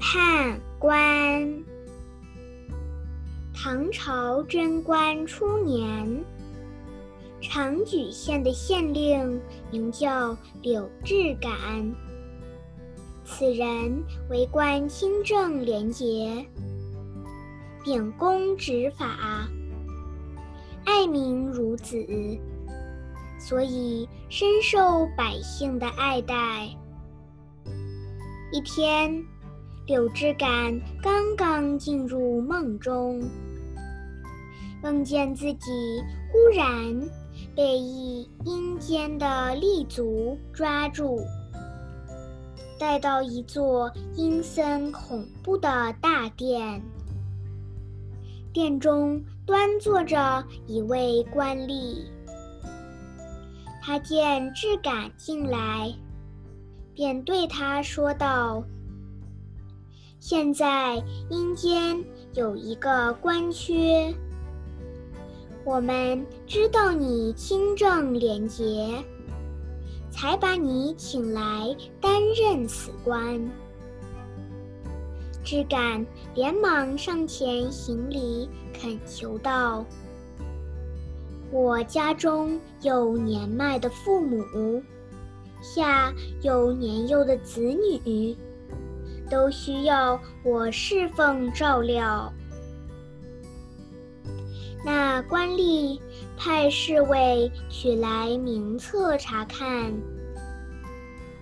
[0.00, 1.64] 判官。
[3.54, 6.24] 唐朝贞观初年，
[7.40, 11.50] 长莒县的县令名叫柳志感。
[13.24, 16.44] 此人为官清正廉洁，
[17.84, 19.48] 秉公执法，
[20.84, 22.04] 爱民如子，
[23.38, 26.68] 所以深受百姓的爱戴。
[28.52, 29.24] 一天，
[29.92, 33.22] 柳枝感刚刚进入梦中，
[34.82, 35.70] 梦见自己
[36.30, 36.98] 忽然
[37.54, 41.20] 被一阴间的厉族抓住，
[42.78, 46.80] 带到一座阴森恐怖的大殿。
[48.50, 51.98] 殿中端坐着一位官吏，
[53.82, 55.92] 他见志感进来。
[56.94, 58.64] 便对他说道
[60.22, 62.00] ：“现在阴间
[62.34, 64.14] 有一个官缺，
[65.64, 69.02] 我们知道你清正廉洁，
[70.12, 73.36] 才把你请来担任此官。”
[75.42, 76.06] 知感
[76.36, 79.84] 连忙上前行礼，恳求道
[81.50, 84.80] ：“我家中有年迈的父母。”
[85.60, 88.36] 下有年幼的子女，
[89.32, 92.30] 都需要我侍奉照料。
[94.84, 95.98] 那官吏
[96.36, 99.90] 派侍卫取来名册查看，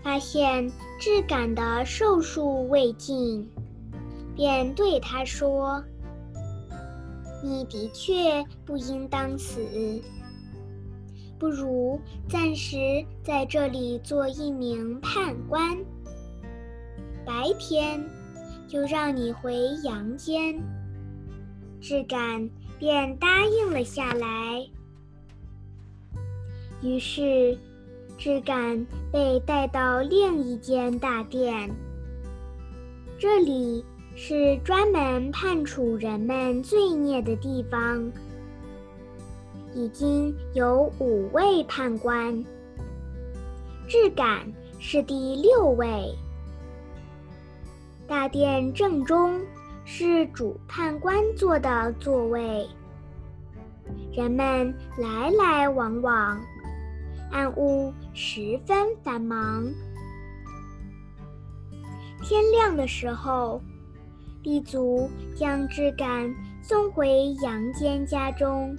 [0.04, 3.50] 发现质感的寿数未尽，
[4.36, 5.82] 便对他说
[7.42, 9.60] ：“你的确不应当死。”
[11.40, 12.76] 不如暂时
[13.24, 15.76] 在这里做一名判官，
[17.30, 18.04] 白天
[18.66, 20.60] 就让你回阳间。
[21.80, 24.66] 志感便答应了下来。
[26.82, 27.56] 于是，
[28.18, 31.70] 志感被带到另一间大殿，
[33.16, 33.84] 这里
[34.16, 38.10] 是专门判处人们罪孽的地方。
[39.72, 42.44] 已经有五位判官，
[43.86, 46.12] 志感是第六位。
[48.10, 49.40] 大殿正中
[49.84, 52.66] 是主判官坐的座位，
[54.12, 56.40] 人们来来往往，
[57.30, 59.64] 暗屋十分繁忙。
[62.20, 63.62] 天亮的时候，
[64.42, 68.76] 地族将志敢送回阳间家中。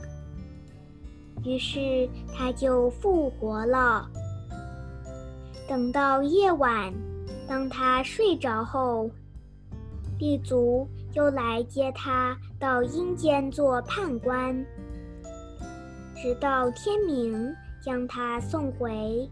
[1.46, 2.06] 于是
[2.36, 4.06] 他就复活了。
[5.70, 6.94] 等到夜晚，
[7.48, 9.10] 当他睡着后，
[10.22, 14.56] 地族又来接他到阴间做判官，
[16.16, 17.52] 直到天明
[17.84, 19.28] 将他送回。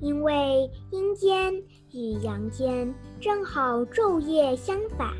[0.00, 1.52] 因为阴间
[1.92, 5.14] 与阳间正好昼夜相反。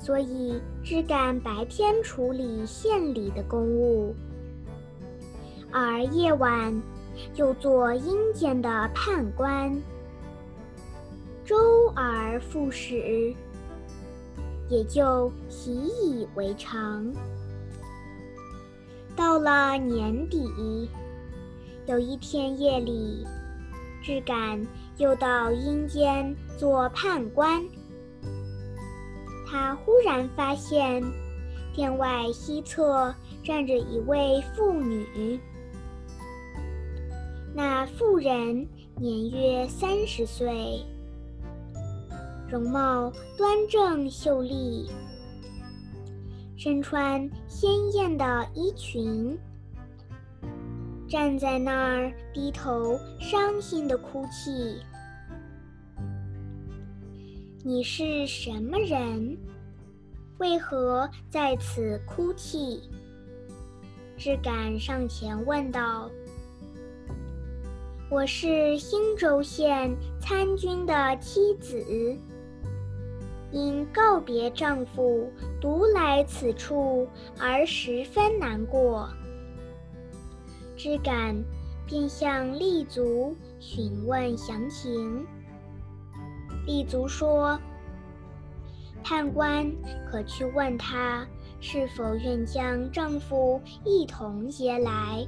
[0.00, 4.12] 所以只敢白天处理县里的公务，
[5.70, 6.82] 而夜晚
[7.36, 9.72] 又做阴间的判官，
[11.52, 13.34] 周而复始，
[14.70, 17.12] 也就习以为常。
[19.14, 20.88] 到了年底，
[21.84, 23.26] 有一天夜里，
[24.02, 27.62] 只敢又到阴间做判官。
[29.46, 31.04] 他忽然发现，
[31.74, 33.14] 殿外西侧
[33.44, 35.38] 站着一位妇女。
[37.54, 40.82] 那妇人年约三十岁，
[42.52, 44.90] 容貌端正秀丽，
[46.54, 49.38] 身穿鲜艳的衣裙，
[51.08, 54.82] 站在那儿低头伤心的哭泣。
[57.64, 59.34] 你是什么人？
[60.36, 62.82] 为何在此哭泣？
[64.18, 66.10] 志敢上前问道
[68.12, 71.82] ：“我是兴州县参军的妻子，
[73.52, 77.06] 因告别丈夫，独来此处
[77.38, 79.08] 而十分难过。”
[80.76, 81.36] 志敢
[81.86, 85.24] 便向立足询问详情。
[86.66, 87.58] 立足说
[89.04, 89.70] ：“判官
[90.10, 91.26] 可去问他
[91.60, 95.26] 是否愿将丈夫一同接来。”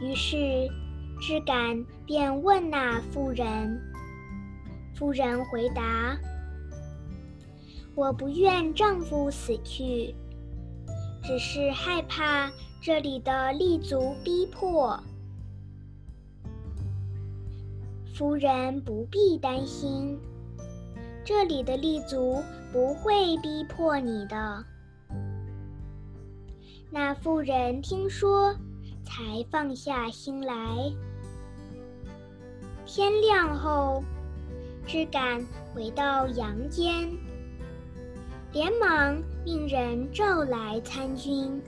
[0.00, 0.36] 于是，
[1.20, 3.82] 枝敢便问那妇人。
[4.96, 6.18] 夫人回答
[7.94, 10.14] ：“我不愿丈夫死去，
[11.22, 12.50] 只是害怕
[12.80, 14.98] 这里的立足逼迫。”
[18.14, 20.18] 夫人不必担心，
[21.22, 22.42] 这里的立足
[22.72, 24.64] 不会逼迫你的。
[26.90, 28.54] 那妇人听说，
[29.04, 30.54] 才放下心来。
[32.86, 34.02] 天亮后，
[34.86, 35.44] 枝敢
[35.74, 37.10] 回到阳间，
[38.52, 41.60] 连忙命人召来参军，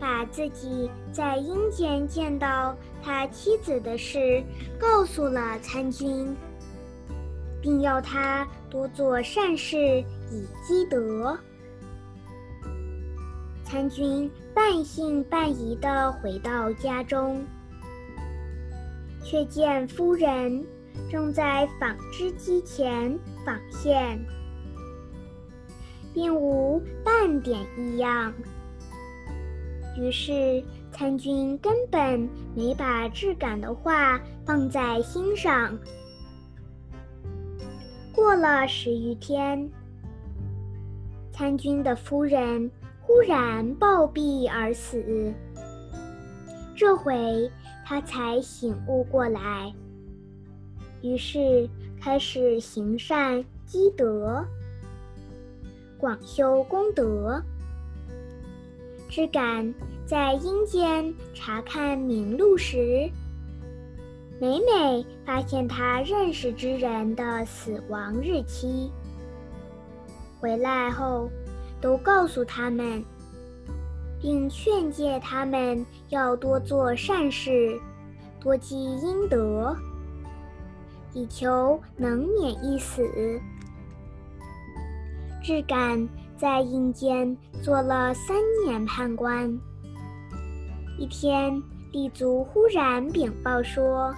[0.00, 4.42] 把自己在阴间见到他妻子的事
[4.80, 6.36] 告诉了参军，
[7.62, 9.76] 并要他多做善事
[10.30, 11.38] 以积德。
[13.62, 17.44] 参军半信半疑地回到家中，
[19.24, 20.64] 却见夫人
[21.10, 24.18] 正在纺织机前纺线，
[26.12, 28.32] 并无半点异样。
[29.98, 30.62] 于是
[30.92, 35.78] 参军根本没把质感的话放在心上。
[38.12, 39.70] 过了十余天，
[41.32, 42.70] 参军的夫人。
[43.08, 45.32] 忽然暴毙而死，
[46.74, 47.48] 这回
[47.84, 49.72] 他才醒悟过来，
[51.06, 51.70] 于是
[52.00, 54.44] 开始行善积德，
[55.96, 57.40] 广修功德。
[59.08, 59.72] 只敢
[60.04, 63.08] 在阴间查看名录时，
[64.40, 68.90] 每每发现他认识之人的死亡日期，
[70.40, 71.30] 回来后。
[71.78, 73.04] 都告诉他们，
[74.18, 77.78] 并劝诫他们要多做善事，
[78.40, 79.76] 多积阴德，
[81.16, 83.02] 以求能免一死。
[85.42, 88.36] 志敢在阴间做了三
[88.66, 89.50] 年判官。
[90.98, 94.14] 一天，立足忽然禀报说：“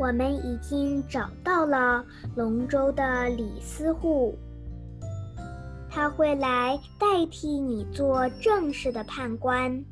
[0.00, 2.02] 我们已经找到了
[2.34, 4.34] 龙州的李司户。”
[5.90, 9.84] 他会来代替你做正式的判官，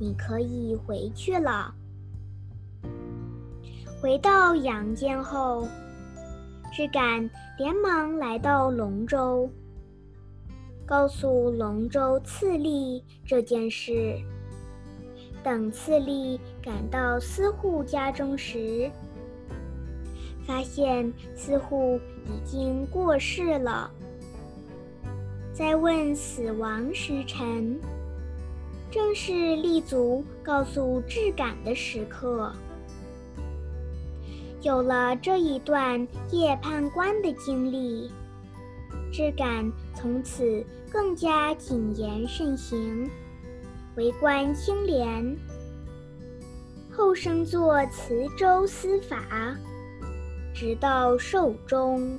[0.00, 1.72] 你可以回去了。
[4.06, 5.66] 回到阳间后，
[6.72, 9.50] 志感连忙来到龙州，
[10.86, 14.16] 告诉龙州刺历这件事。
[15.42, 18.88] 等刺历赶到司户家中时，
[20.46, 23.90] 发现司户已经过世了。
[25.52, 27.76] 在问死亡时辰，
[28.88, 32.52] 正是立足告诉质感的时刻。
[34.66, 38.10] 有了这一段夜判官的经历，
[39.12, 43.08] 质感从此更加谨言慎行，
[43.96, 45.36] 为官清廉。
[46.90, 49.56] 后升做磁州司法，
[50.52, 52.18] 直到寿终。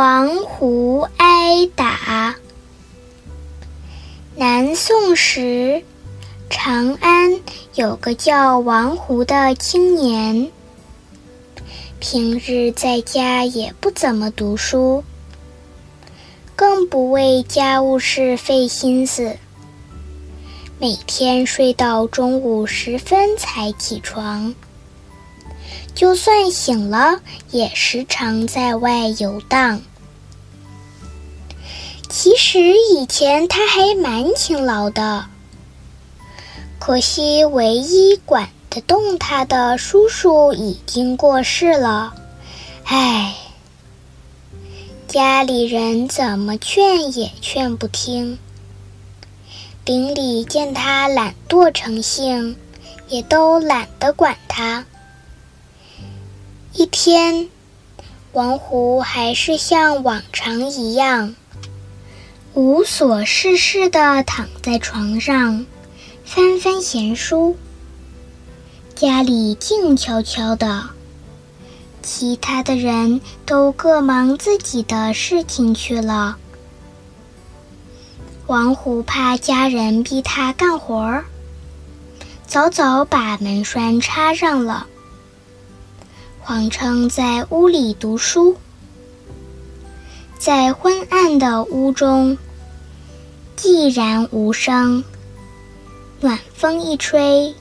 [0.00, 2.34] 王胡挨打。
[4.34, 5.82] 南宋时，
[6.48, 7.38] 长安
[7.74, 10.50] 有个叫王胡的青年，
[11.98, 15.04] 平日在家也不怎么读书，
[16.56, 19.36] 更不为家务事费心思，
[20.78, 24.54] 每天睡到中午时分才起床。
[25.94, 29.82] 就算醒了，也时常在外游荡。
[32.12, 32.58] 其实
[32.92, 35.26] 以前他还蛮勤劳的，
[36.80, 42.12] 可惜唯一管得动他的叔叔已经过世了。
[42.82, 43.36] 唉，
[45.06, 48.40] 家里人怎么劝也劝不听。
[49.84, 52.56] 邻里见他懒惰成性，
[53.08, 54.84] 也都懒得管他。
[56.74, 57.48] 一天，
[58.32, 61.34] 王胡还是像往常一样，
[62.54, 65.64] 无所事事地躺在床上，
[66.24, 67.56] 翻翻闲书。
[68.96, 70.90] 家里静悄悄的，
[72.02, 76.38] 其他的人都各忙自己的事情去了。
[78.48, 81.24] 王虎怕家人逼他干活儿，
[82.48, 84.88] 早早把门栓插上了。
[86.40, 88.56] 谎称在屋里读书。
[90.40, 92.38] 在昏暗的屋中，
[93.58, 95.04] 寂然无声。
[96.18, 97.54] 暖风一吹，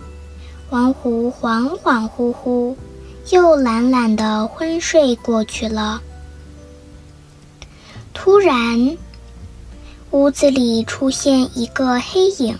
[0.69, 2.77] 王胡恍恍惚惚，
[3.31, 6.01] 又懒懒的昏睡过去了。
[8.13, 8.97] 突然，
[10.11, 12.57] 屋子里出现一个黑影，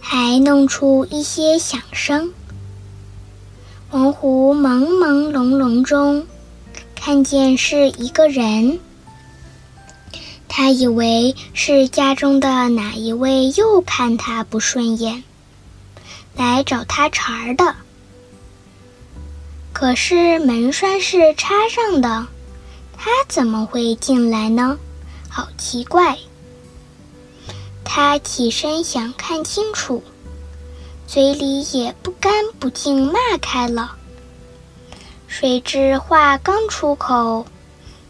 [0.00, 2.32] 还弄出一些响声。
[3.90, 6.26] 王胡朦朦胧胧中，
[7.06, 8.80] 看见是一个人。
[10.48, 15.22] 他以为是家中的哪一位又看他不顺眼，
[16.34, 17.76] 来找他茬儿的。
[19.74, 22.26] 可是门栓是插上的。
[22.96, 24.78] 他怎么会进来呢？
[25.28, 26.16] 好奇怪！
[27.84, 30.02] 他起身想看清楚，
[31.06, 33.94] 嘴里也不干不净骂开了。
[35.36, 37.44] 谁知话刚出口，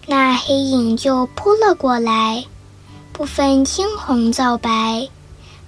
[0.06, 2.44] 那黑影就扑了过来，
[3.14, 5.08] 不分青红皂白，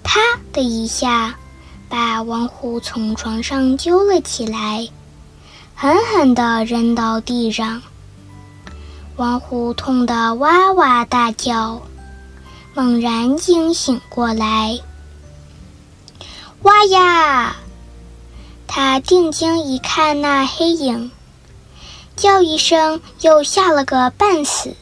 [0.03, 0.21] 啪
[0.53, 1.35] 的一下，
[1.89, 4.87] 把王虎从床上揪了起来，
[5.75, 7.81] 狠狠地扔到地上。
[9.17, 11.81] 王虎痛得哇哇大叫，
[12.75, 14.79] 猛然惊醒过来。
[16.61, 17.57] 哇呀！
[18.67, 21.11] 他定睛一看，那黑影，
[22.17, 24.75] 叫一声，又吓了个半死。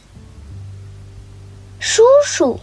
[1.79, 2.59] 叔叔，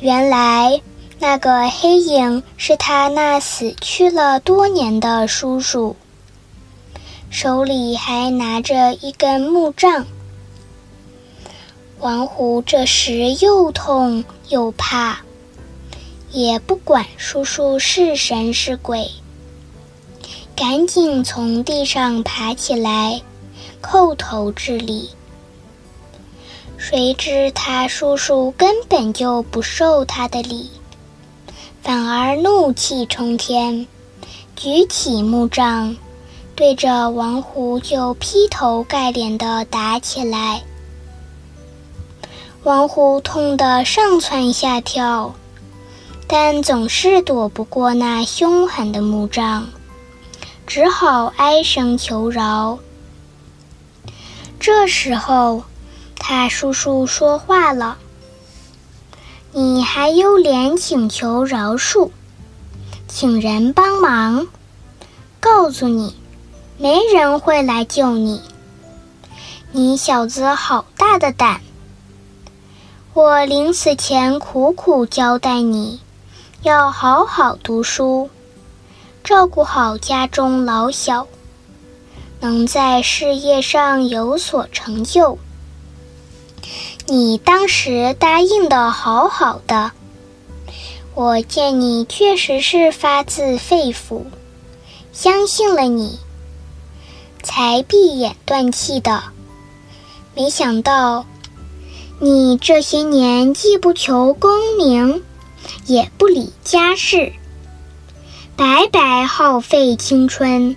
[0.00, 0.82] 原来
[1.18, 5.96] 那个黑影是他那死去了多年的叔叔。
[7.30, 10.06] 手里还拿着一根木杖，
[12.00, 15.20] 王虎这时又痛又怕，
[16.32, 19.10] 也不管叔叔是神是鬼，
[20.60, 23.22] 赶紧从地上爬起来，
[23.80, 25.08] 叩头致礼。
[26.76, 30.68] 谁知他叔叔根本就不受他的礼，
[31.80, 33.86] 反而怒气冲天，
[34.54, 35.96] 举起木杖。
[36.54, 40.62] 对着王虎就劈头盖脸的打起来，
[42.64, 45.34] 王虎痛得上蹿下跳，
[46.26, 49.66] 但总是躲不过那凶狠的木杖，
[50.70, 52.78] 只好哀声求饶。
[54.60, 55.64] 这时候，
[56.14, 57.98] 他叔叔说话了
[59.50, 62.10] ：“你还有脸请求饶恕，
[63.08, 64.46] 请人帮忙？
[65.40, 66.14] 告诉你。”
[66.78, 68.40] 没人会来救你，
[69.72, 71.60] 你小子好大的胆！
[73.12, 76.00] 我临死前苦苦交代你，
[76.62, 78.30] 要好好读书，
[79.30, 81.28] 照顾好家中老小，
[82.40, 85.38] 能在事业上有所成就。
[87.06, 89.92] 你当时答应的好好的，
[91.14, 94.24] 我见你确实是发自肺腑，
[95.12, 96.18] 相信了你。
[97.40, 99.22] 才闭眼断气的，
[100.34, 101.24] 没想到
[102.18, 105.22] 你这些年既不求功名，
[105.86, 107.32] 也不理家事，
[108.60, 110.76] 白白耗费青春。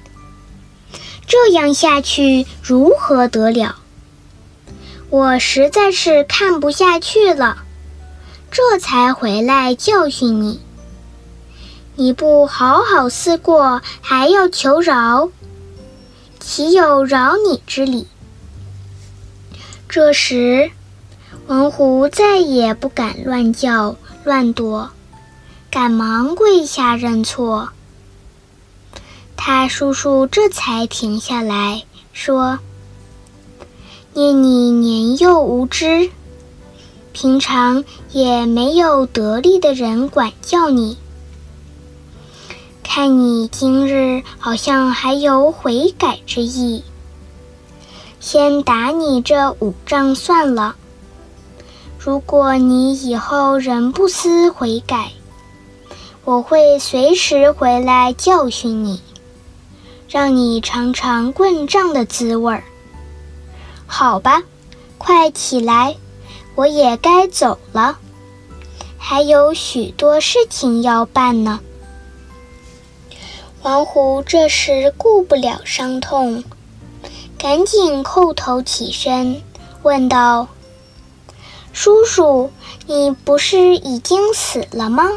[1.27, 3.75] 这样下去如何得了？
[5.09, 7.57] 我实在是看不下去了，
[8.49, 10.61] 这才回来教训你。
[11.97, 15.29] 你不好好思过，还要求饶？
[16.39, 18.07] 岂有饶你之理？
[19.89, 20.71] 这时，
[21.47, 24.91] 王虎再也不敢乱叫乱躲，
[25.69, 27.69] 赶忙跪下认错。
[29.35, 32.59] 他叔叔这才停下来说
[34.13, 36.09] ：“念你年幼无知，
[37.11, 40.97] 平常也没有得力的人管教你。”
[42.83, 46.83] 看你今日好像还有悔改之意，
[48.19, 50.75] 先打你这五仗算了。
[51.97, 55.13] 如果你以后仍不思悔改，
[56.23, 59.01] 我会随时回来教训你，
[60.13, 62.63] 让你尝尝棍杖的滋味儿。
[63.87, 64.43] 好吧，
[64.99, 65.97] 快起来，
[66.53, 67.97] 我也该走了，
[68.99, 71.59] 还有许多事情要办呢。
[73.63, 76.43] 王虎这时顾不了伤痛，
[77.35, 79.41] 赶紧叩头起身，
[79.81, 80.47] 问道
[81.73, 82.51] ：“叔叔，
[82.85, 85.09] 你不是已经死了吗？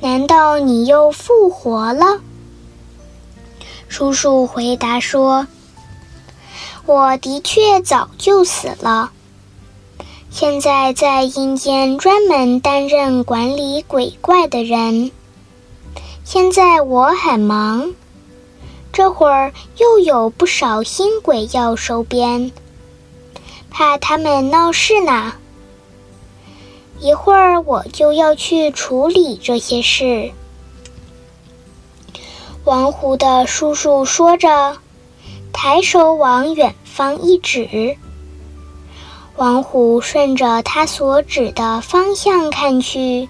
[0.00, 2.20] 难道你又复活了？”
[3.88, 5.46] 叔叔回答说
[6.86, 9.10] ：“我的确早就死了，
[10.30, 15.10] 现在在阴间专门担任管理鬼怪的人。
[16.22, 17.94] 现在我很忙，
[18.92, 22.52] 这会儿又有不少新鬼要收编，
[23.70, 25.32] 怕他们闹事呢。
[27.00, 30.30] 一会儿我就要去处理这些事。”
[32.68, 34.76] 王虎的叔叔说着，
[35.54, 37.96] 抬手往远方一指。
[39.36, 43.26] 王虎顺着他所指的方向看去，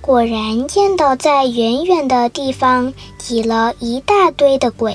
[0.00, 4.94] 果然见到在远远的地方挤了一大堆的鬼，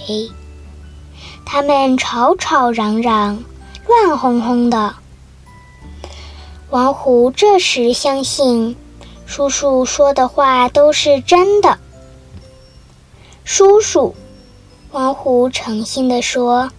[1.43, 3.43] 他们吵吵嚷嚷，
[3.85, 4.95] 乱哄哄的。
[6.69, 8.77] 王虎这时相信，
[9.25, 11.77] 叔叔说的话都是真的。
[13.45, 14.15] 叔叔，
[14.91, 16.71] 王虎诚心地说：“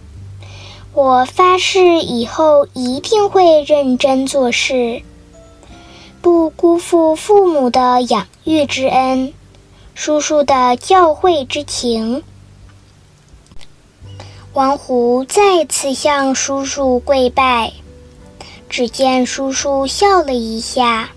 [0.93, 5.03] 我发誓以后一定会认真做事，
[6.21, 9.31] 不辜负父母的养育之恩，
[9.93, 12.23] 叔叔的教诲之情。”
[14.53, 17.73] 王虎再次向叔叔跪拜，
[18.69, 21.11] 只见叔叔笑了一下，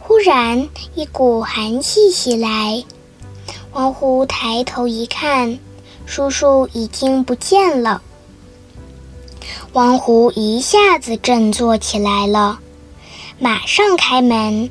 [0.00, 2.84] 忽然一股寒气袭来。
[3.74, 5.58] 王虎抬头一看，
[6.06, 8.00] 叔叔已经不见了。
[9.72, 12.60] 王虎一下子振作起来了，
[13.40, 14.70] 马上开门，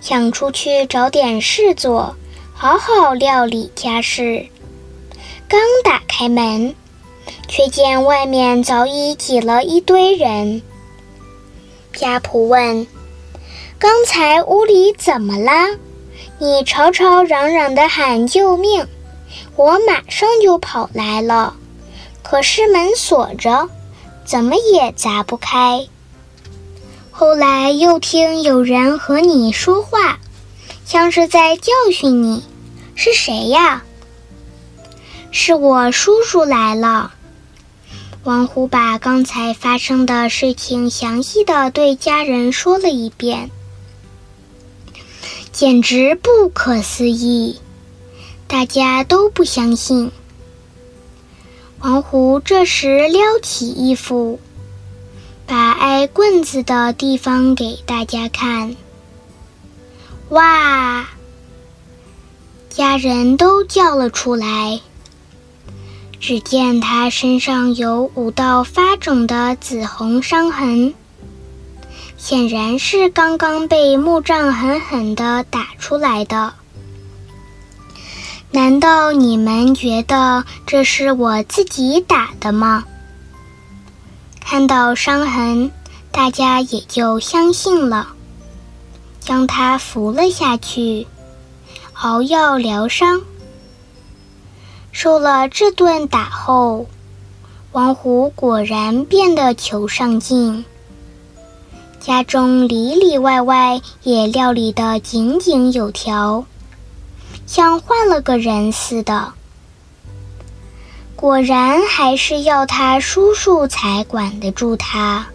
[0.00, 2.16] 想出去找点事做，
[2.52, 4.48] 好好料理家事。
[5.46, 6.74] 刚打开门，
[7.46, 10.60] 却见外面早已挤了一堆人。
[11.92, 12.84] 家仆问
[13.78, 15.78] ：“刚才屋里怎么了？”
[16.42, 18.86] 你吵吵嚷嚷的喊救命，
[19.56, 21.54] 我马上就跑来了，
[22.22, 23.68] 可是门锁着，
[24.24, 25.86] 怎么也砸不开。
[27.10, 30.18] 后来又听有人和你说话，
[30.86, 32.42] 像是在教训你，
[32.94, 33.82] 是谁呀？
[35.30, 37.12] 是我叔叔来了。
[38.24, 43.50] 王虎把刚才发生的事情详细的对家人说了一遍。
[45.52, 47.58] 简直不可思议，
[48.46, 50.10] 大家都不相信。
[51.80, 54.38] 王虎这时撩起衣服，
[55.46, 58.76] 把挨棍子的地方给大家看。
[60.28, 61.08] 哇！
[62.68, 64.80] 家人都叫了出来。
[66.20, 70.94] 只见他身上有五道发肿的紫红伤痕。
[72.20, 76.52] 显然是刚刚被木杖狠狠地打出来的。
[78.50, 82.84] 难道你们觉得这是我自己打的吗？
[84.38, 85.70] 看到伤痕，
[86.12, 88.08] 大家也就相信了，
[89.18, 91.06] 将他扶了下去，
[91.94, 93.22] 熬药疗伤。
[94.92, 96.86] 受了这顿打后，
[97.72, 100.66] 王虎果然变得求上进。
[102.00, 106.46] 家中里里外外也料理得井井有条，
[107.46, 109.34] 像换了个人似的。
[111.14, 115.26] 果然还是要他叔叔才管得住他。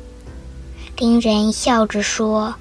[0.95, 2.55] 丁人笑着说。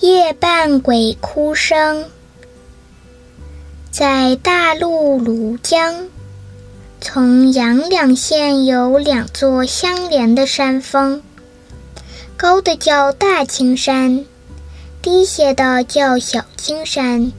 [0.00, 2.04] 夜半鬼哭声，
[3.90, 6.06] 在大陆庐江，
[7.00, 11.20] 从阳两县有两座相连的山峰，
[12.36, 14.24] 高的叫大青山，
[15.02, 17.32] 低些的叫小青山。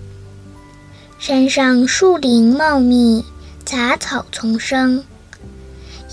[1.18, 3.24] 山上树林茂密，
[3.64, 5.06] 杂草丛生，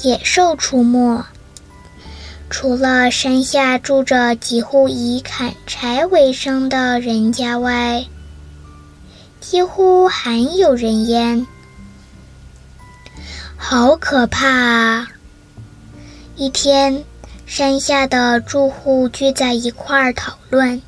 [0.03, 1.25] 野兽出没。
[2.49, 8.07] 除了山下住着几户以砍柴为生的人家外，
[9.41, 11.47] 几乎罕有人烟。
[13.57, 15.09] 好可怕啊！
[16.37, 17.05] 一天，
[17.47, 20.81] 山下的住户聚在一块儿讨论：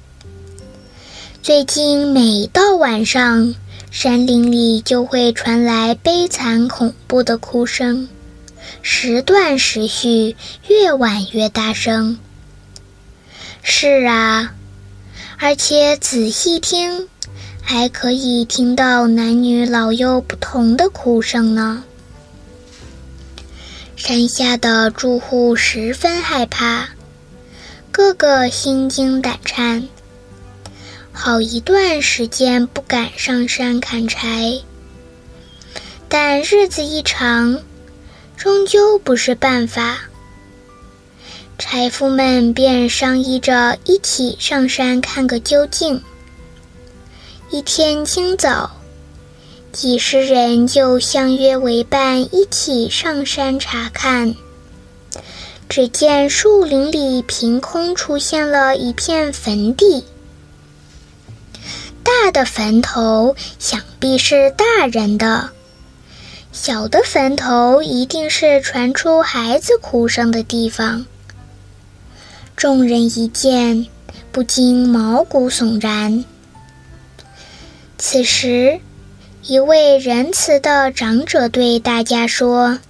[1.43, 3.55] 最近每到晚上，
[3.91, 8.09] 山林里就会传来悲惨恐怖的哭声。
[8.83, 10.37] 时断时续，
[10.69, 12.19] 越晚越大声。
[13.63, 14.55] 是啊，
[15.39, 17.09] 而且仔细听，
[17.63, 21.85] 还可以听到男女老幼不同的哭声呢。
[23.97, 26.89] 山下的住户十分害怕，
[27.91, 29.89] 个个心惊胆颤，
[31.13, 34.61] 好一段时间不敢上山砍柴。
[36.09, 37.61] 但日子一长，
[38.39, 39.99] 终究不是办法。
[41.59, 46.01] 柴夫们便商议着一起上山看个究竟。
[47.51, 48.71] 一天清早，
[49.73, 54.37] 几十人就相约为伴，一起上山查看。
[55.69, 60.05] 只见树林里凭空出现了一片坟地，
[62.05, 65.51] 大的坟头想必是大人的，
[66.61, 71.07] 小的坟头一定是传出孩子哭声的地方。
[72.57, 73.87] 众人一见，
[74.33, 76.25] 不禁毛骨悚然。
[77.97, 78.81] 此时，
[79.45, 82.81] 一位仁慈的长者对大家说：“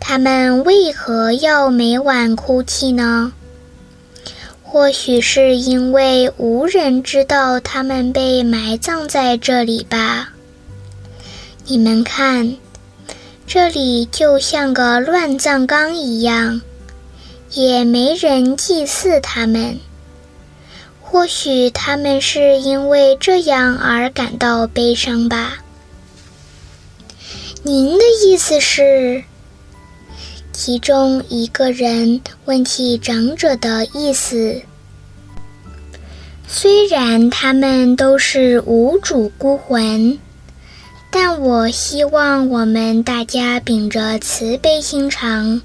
[0.00, 3.34] 他们为何要每晚哭泣呢？
[4.62, 10.32] 或许是因为无人知道他们被埋葬在这里吧。
[11.72, 12.58] 你们看，
[13.46, 16.60] 这里就像个乱葬岗一样。”
[17.52, 19.80] 也没人祭祀他们，
[21.00, 25.62] 或许他们是因为这样而感到悲伤吧。
[27.62, 29.24] 您的意思是？
[30.52, 34.60] 其中一个人问起长者的意思。
[36.46, 40.18] 虽然他们都是无主孤魂，
[41.14, 45.60] 但我希望我们大家秉着慈悲心肠。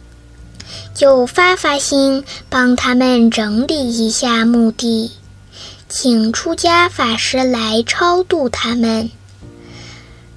[0.94, 5.12] 就发发心，帮他们整理一下墓地，
[5.88, 9.10] 请出家法师来超度他们。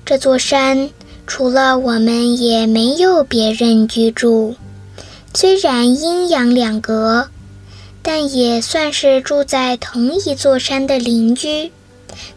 [0.04, 0.90] 这座山
[1.26, 4.54] 除了我们，也没有别人居住。
[5.34, 7.28] 虽然阴阳两隔，
[8.00, 11.72] 但也算是住在同一座山的邻居。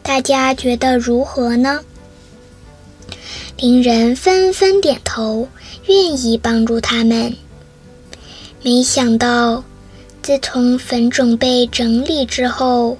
[0.02, 1.82] 大家觉得如何呢？
[3.64, 5.48] 邻人纷纷点头，
[5.86, 7.34] 愿意帮助他们。
[8.62, 9.64] 没想到，
[10.22, 12.98] 自从坟冢被整理之后，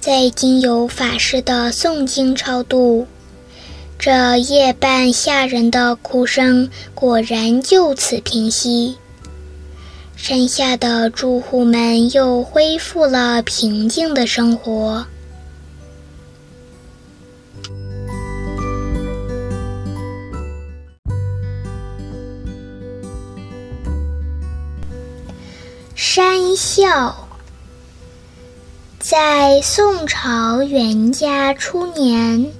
[0.00, 3.06] 再经由法师的诵经超度，
[4.00, 8.96] 这夜半吓人的哭声果然就此平息。
[10.16, 15.06] 山下的住户们又恢复了平静的生活。
[26.60, 27.26] 笑。
[28.98, 32.52] 在宋朝元嘉初年，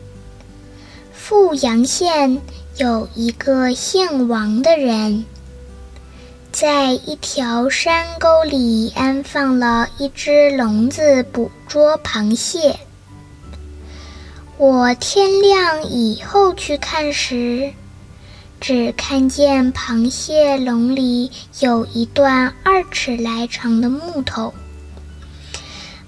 [1.13, 2.41] 富阳县
[2.79, 5.27] 有一个姓王的人，
[6.51, 12.81] 在一条山沟里安放了一只笼子，捕捉螃蟹。
[14.57, 17.75] 我天亮以后去看时，
[18.61, 24.53] 只看见螃蟹笼里有一段二尺来长的木头，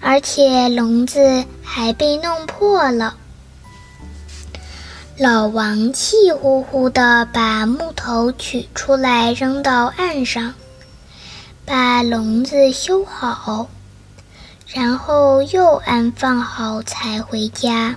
[0.01, 3.17] 而且笼子还被弄破了。
[5.17, 10.53] 老王气呼呼地把木头取出来扔到岸上，
[11.65, 13.69] 把笼子修好，
[14.67, 17.97] 然后又安放好才回家。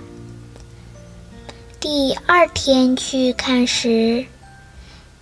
[1.78, 4.24] 第二天去看时，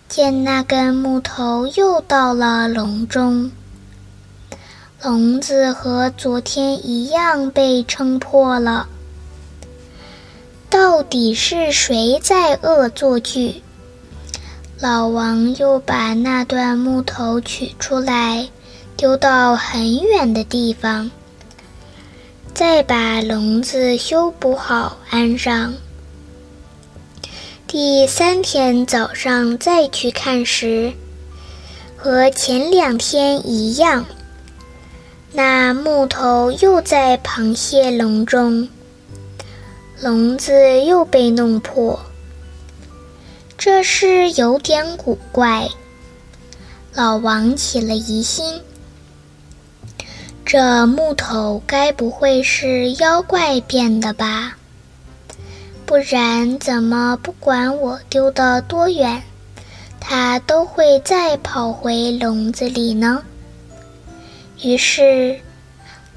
[0.08, 3.50] 见那根木头又到了笼中，
[5.02, 8.88] 笼子和昨天一样被撑破了。
[10.70, 13.62] 到底是谁在恶作剧？
[14.78, 18.48] 老王又把那段木头取出来，
[18.96, 21.10] 丢到很远的地方，
[22.52, 25.74] 再把笼子修补好，安上。
[27.76, 30.92] 第三天早上再去看时，
[31.96, 34.06] 和前两天一样，
[35.32, 38.68] 那木头又在螃蟹笼中，
[40.00, 41.98] 笼子又被弄破，
[43.58, 45.68] 这事有点古怪。
[46.92, 48.62] 老王起了疑心，
[50.44, 54.58] 这木头该不会是妖怪变的吧？
[55.94, 59.22] 不然，怎么不管我丢得多远，
[60.00, 63.22] 它都会再跑回笼子里呢？
[64.60, 65.38] 于是，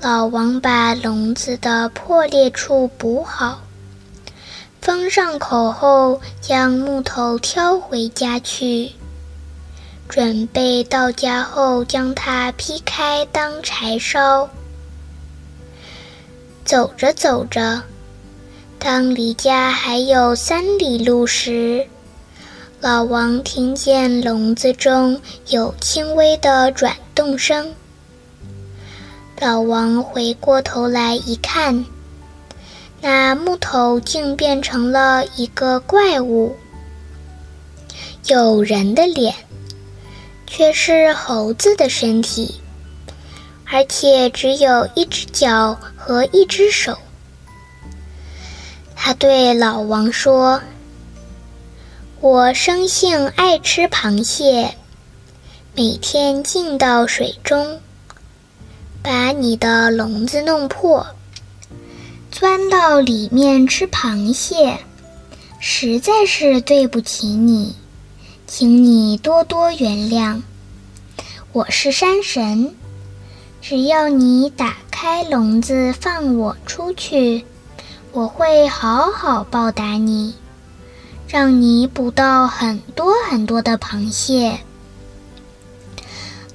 [0.02, 3.62] 老王把笼子的破裂处补好，
[4.82, 8.94] 封上口后，将木头挑回家去。
[10.10, 14.50] 准备到家后将它劈开当柴烧。
[16.66, 17.84] 走着走着，
[18.80, 21.88] 当离家还有三里路时，
[22.80, 27.74] 老王听见笼子中有轻微的转动声。
[29.40, 31.86] 老王回过头来一看，
[33.02, 36.56] 那木头竟变成了一个怪物，
[38.28, 39.34] 有人的脸。
[40.50, 42.62] 却是猴子的身体，
[43.66, 46.98] 而且只有一只脚和一只手。
[49.08, 50.62] 他对老王说
[52.20, 54.76] ：“我生性爱吃螃蟹，
[55.74, 57.80] 每天进到水中，
[59.02, 61.08] 把你的笼子弄破，
[62.34, 64.80] 钻到里面吃螃蟹，
[65.58, 67.78] 实在是对不起你。”
[68.46, 70.42] 请你多多原谅，
[71.54, 72.76] 我是山神。
[73.62, 77.46] 只要你打开笼子放我出去，
[78.18, 80.34] 我会好好报答你，
[81.28, 84.58] 让你捕到很多很多的螃蟹。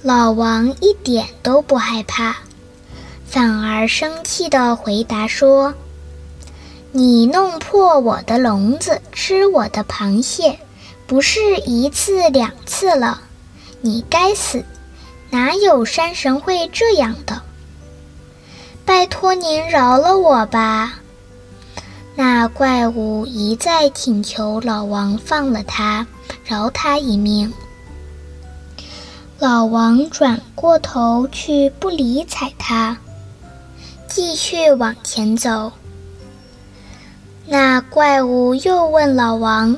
[0.03, 2.35] 老王一点都不害怕，
[3.25, 5.73] 反而生气地回答说
[6.91, 10.59] ：“你弄破我的笼子，吃我的螃蟹。”
[11.07, 13.21] 不是一次两次了，
[13.83, 14.65] 你该死！
[15.31, 17.41] 哪有山神会这样的？
[18.85, 20.95] 拜托您饶了我吧！
[22.15, 26.07] 那怪物一再请求老王放了他，
[26.45, 27.53] 饶他一命。
[29.39, 32.97] 老王转过头去，不理睬他，
[34.07, 35.73] 继续往前走。
[37.47, 39.77] 那怪物又问老王。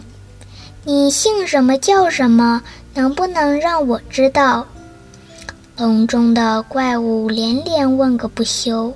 [0.86, 2.62] 你姓什么叫什么？
[2.92, 4.66] 能不能让我知道？
[5.78, 8.94] 笼中的怪物连连问个不休。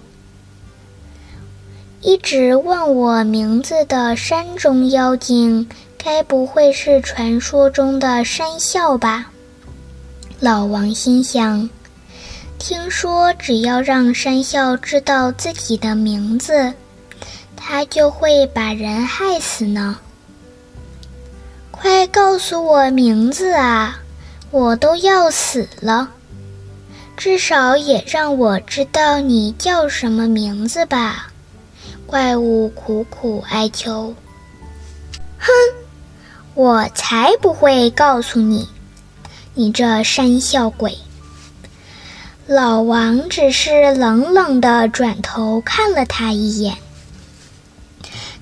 [2.00, 9.32] 一直问我名字的山中妖精，该不会是传说中的山笑吧？
[10.38, 11.68] 老王心想：
[12.56, 16.72] 听说只要让山笑知道自己的名字，
[17.56, 19.98] 他就会把人害死呢。
[21.72, 24.00] 快告诉我名字啊！
[24.52, 26.10] 我都要死了，
[27.16, 31.27] 至少也让我知道你叫什么名字吧！
[32.08, 34.14] 怪物苦苦哀求。
[35.38, 35.52] 哼，
[36.54, 38.66] 我才不会告诉你，
[39.52, 40.96] 你这山笑鬼！
[42.46, 46.78] 老王只是冷冷的转头看了他一眼。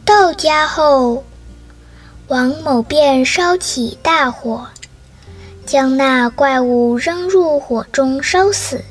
[0.05, 1.25] 到家后。
[2.29, 4.67] 王某便烧起大火，
[5.65, 8.83] 将那怪物扔入火中烧死。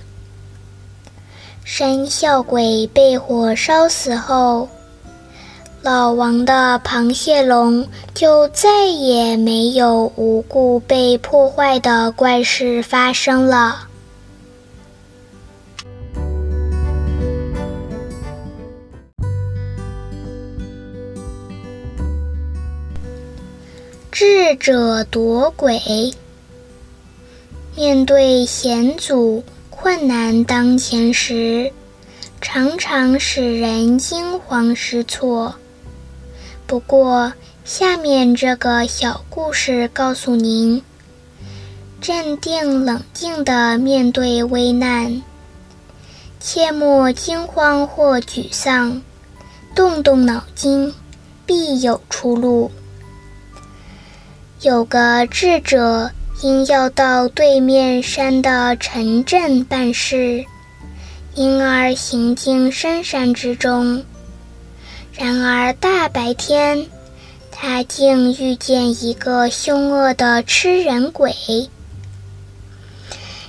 [1.68, 4.70] 山笑鬼被火烧死后，
[5.82, 13.88] 老王的螃蟹笼就再也没有无故被破坏的怪事发生了。
[24.12, 25.82] 智者夺鬼。
[27.76, 29.44] 面对险阻、
[29.86, 31.72] 困难当前时，
[32.42, 35.54] 常常使人惊慌失措。
[36.66, 37.32] 不过，
[37.64, 40.82] 下面这个小故事告诉您：
[42.02, 45.22] 镇定冷静地面对危难，
[46.40, 49.04] 切莫惊慌或沮丧，
[49.76, 50.92] 动动脑筋，
[51.46, 52.72] 必有出路。
[54.62, 56.10] 有个智者
[56.42, 60.44] 因要到对面山的城镇办事，
[61.34, 64.04] 因而行经深山之中。
[65.14, 66.88] 然而大白天，
[67.52, 71.34] 他竟遇见一个凶恶的吃人鬼。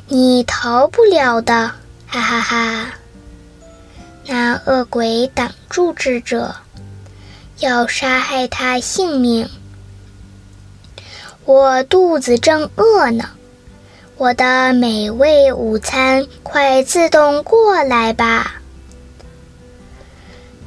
[0.08, 1.72] 你逃不了的，
[2.06, 2.94] 哈哈哈！
[4.24, 6.54] 那恶鬼挡住智者，
[7.58, 9.48] 要杀害他性命。
[11.46, 13.30] 我肚子正饿呢，
[14.16, 18.60] 我的美味午餐快自动过来吧！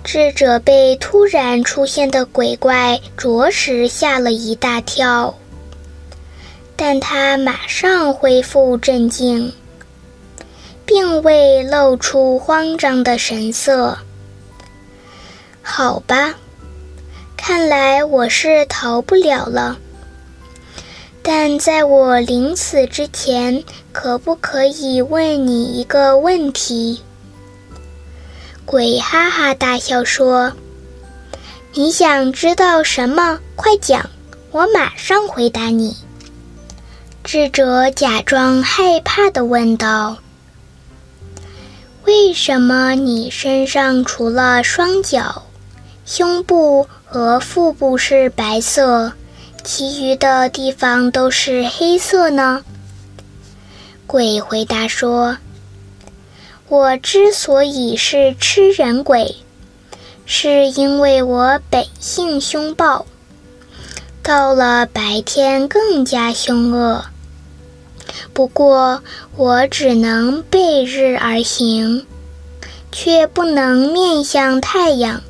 [0.06, 5.36] 智者被突然出现的鬼怪着实吓了一大跳，
[6.78, 9.52] 但他马上恢复镇静，
[10.86, 13.98] 并未露出慌张的神色。
[15.62, 16.36] 好吧，
[17.36, 19.78] 看来我是逃不了了。
[21.32, 27.04] 但在我临死之前，可不可以问你一个问题？”
[28.66, 30.54] 鬼哈哈大笑说
[31.76, 33.40] ：“你想知道什么？
[33.56, 34.10] 快讲，
[34.50, 35.96] 我马上回答你。”
[37.24, 40.18] 智者假装害怕的问道
[42.06, 45.44] ：“为什么你身上除了双脚、
[46.08, 49.14] 胸部和腹部是白色，
[49.64, 52.64] 其余的地方都是黑色呢？”
[54.08, 55.38] 鬼回答说
[56.68, 59.36] ：“我之所以是吃人鬼，
[60.26, 63.06] 是因为我本性凶暴，
[64.24, 67.06] 到了白天更加凶恶。”
[68.34, 69.04] 不过，
[69.36, 72.08] 我只能背日而行，
[72.92, 75.22] 却不能面向太阳，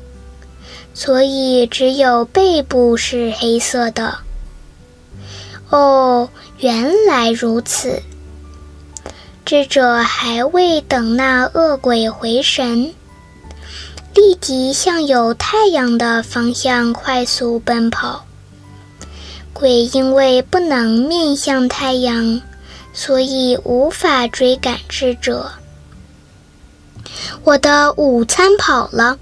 [1.02, 4.18] 所以只有背部是黑色的。
[5.70, 8.02] 哦，原来如此。
[9.46, 12.92] 智者还未等那恶鬼回神，
[14.14, 18.26] 立即向有太阳的方向快速奔跑。
[19.54, 22.42] 鬼因为不能面向太阳。
[22.92, 25.50] 所以无法追赶智者。
[27.42, 29.16] 我的午餐跑了。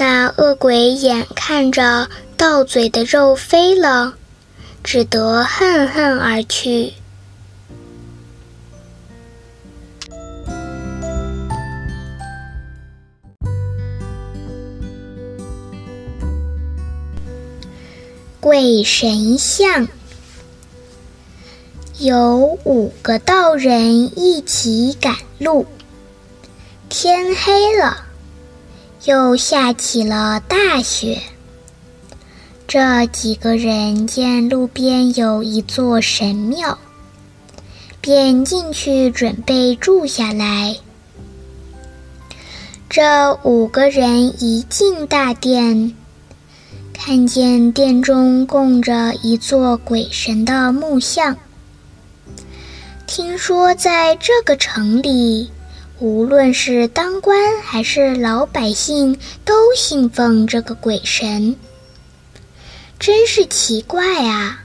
[0.00, 4.14] 那恶鬼眼看着到嘴的肉飞了，
[4.84, 6.92] 只得恨恨而去。
[18.38, 19.88] 鬼神像。
[21.98, 25.66] 有五个道人一起赶路，
[26.88, 28.06] 天黑了，
[29.04, 31.20] 又下起了大雪。
[32.66, 36.78] 这几个人见路边有一座神庙，
[38.00, 40.76] 便进去准备住下来。
[42.90, 45.94] 这五个人一进大殿，
[46.92, 51.36] 看见殿中供着一座鬼神的木像。
[53.06, 55.50] 听说在这个城里，
[56.00, 61.56] 无论是当官还是老百姓，都信奉这个鬼神。
[63.00, 64.60] 真是奇怪啊！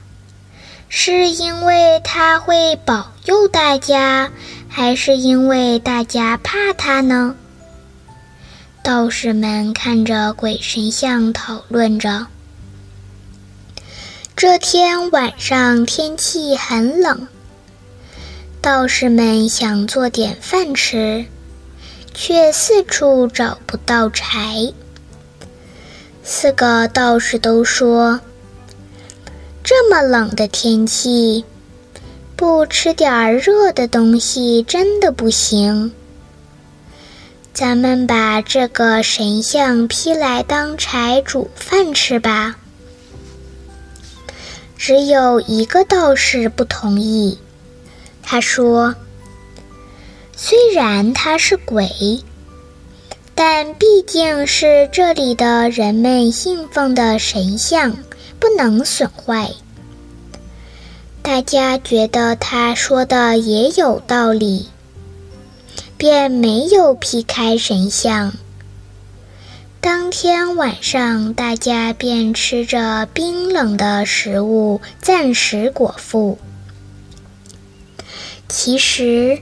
[0.88, 4.30] 是因为他会保佑大家，
[4.68, 7.34] 还是因为大家怕他呢？
[8.84, 12.28] 道士们看着鬼神像，讨论着。
[14.36, 17.26] 这天晚上天气很冷。
[18.64, 21.26] 道士们想做点饭吃，
[22.14, 24.72] 却四处找不到柴。
[26.22, 28.20] 四个道士都说
[29.62, 31.44] ：“这么冷的天气，
[32.36, 35.92] 不吃点热的东西真的不行。”
[37.52, 42.56] 咱们把这个神像劈来当柴煮饭吃吧。
[44.78, 47.38] 只有一个道士不同意。
[48.24, 48.94] 他说
[50.34, 52.20] ：“虽然他是鬼，
[53.34, 57.96] 但毕竟是这里的人们信奉的神像，
[58.40, 59.50] 不能损坏。”
[61.22, 64.68] 大家觉得他说的也有道理，
[65.96, 68.32] 便没有劈开神像。
[69.80, 76.38] 当天晚上，大家便吃着冰冷的食物，暂时果腹。
[78.56, 79.40] 其实，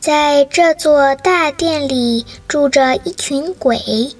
[0.00, 4.10] 在这座大殿里住着一群鬼，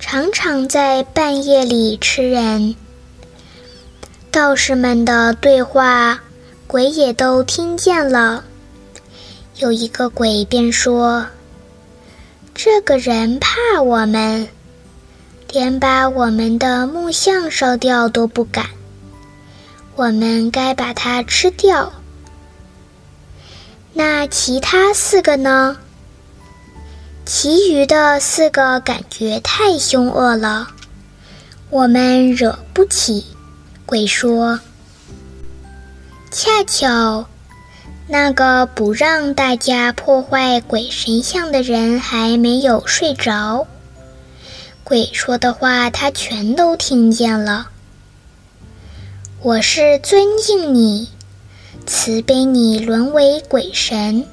[0.00, 2.74] 常常在半夜里吃人。
[4.32, 6.22] 道士们的对话，
[6.66, 8.42] 鬼也都听见了。
[9.58, 11.28] 有一个鬼便说
[12.52, 14.48] ：“这个人怕我们，
[15.52, 18.66] 连把我们的木像烧掉都不敢。
[19.94, 21.92] 我们该把它吃掉。”
[23.94, 25.76] 那其他四个呢？
[27.24, 30.68] 其余的四个感觉太凶恶了，
[31.70, 33.24] 我们惹不起。
[33.84, 34.58] 鬼说
[36.32, 37.26] ：“恰巧
[38.08, 43.66] 那个不让大家破坏鬼神像的人还没有睡着，
[44.82, 47.68] 鬼说的话他全都听见了。
[49.42, 51.10] 我是尊敬你。”
[51.86, 54.24] 慈悲你沦为鬼神，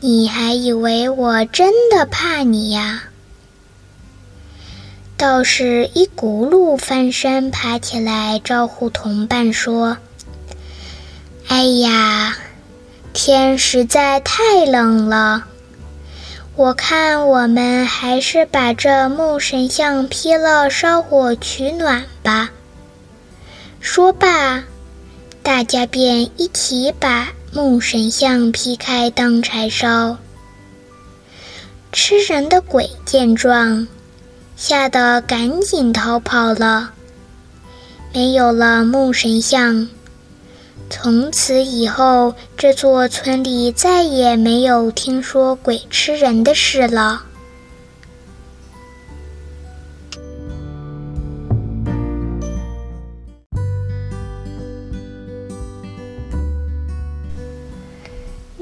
[0.00, 3.04] 你还以为我真的怕你呀？
[5.16, 9.96] 道士一骨碌翻身爬起来，招呼同伴说
[11.48, 12.36] ：“哎呀，
[13.12, 15.44] 天实在太冷了，
[16.54, 22.50] 我看我们还是把这木神像劈了，烧火取暖吧。”
[23.80, 24.64] 说罢，
[25.46, 30.18] 大家便一起把木神像劈开当柴烧。
[31.92, 33.86] 吃人的鬼见状，
[34.56, 36.90] 吓得赶紧逃跑了。
[38.12, 39.86] 没有了木神像，
[40.90, 47.25] 从此以后，这座村里再也没有听说鬼吃人的事了。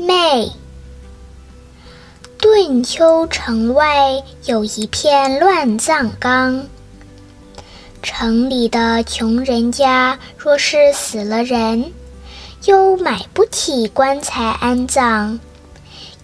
[0.04, 0.52] 妹。
[2.38, 6.66] 顿丘城外有一片乱葬岗。
[8.02, 11.90] 城里的穷人家若是死了人，
[12.66, 15.38] 又买不起棺材安葬，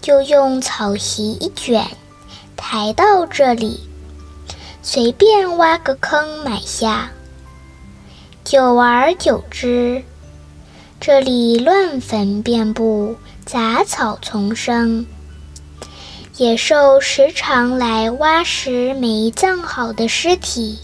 [0.02, 1.86] 就用草席一卷，
[2.54, 3.80] 抬到这里，
[4.82, 7.10] 随便挖个坑埋下。
[8.44, 10.02] 久而久之，
[11.00, 13.16] 这里乱坟遍布，
[13.52, 15.04] 杂草丛生。
[16.36, 20.78] 野兽时常来挖食没葬好的尸体，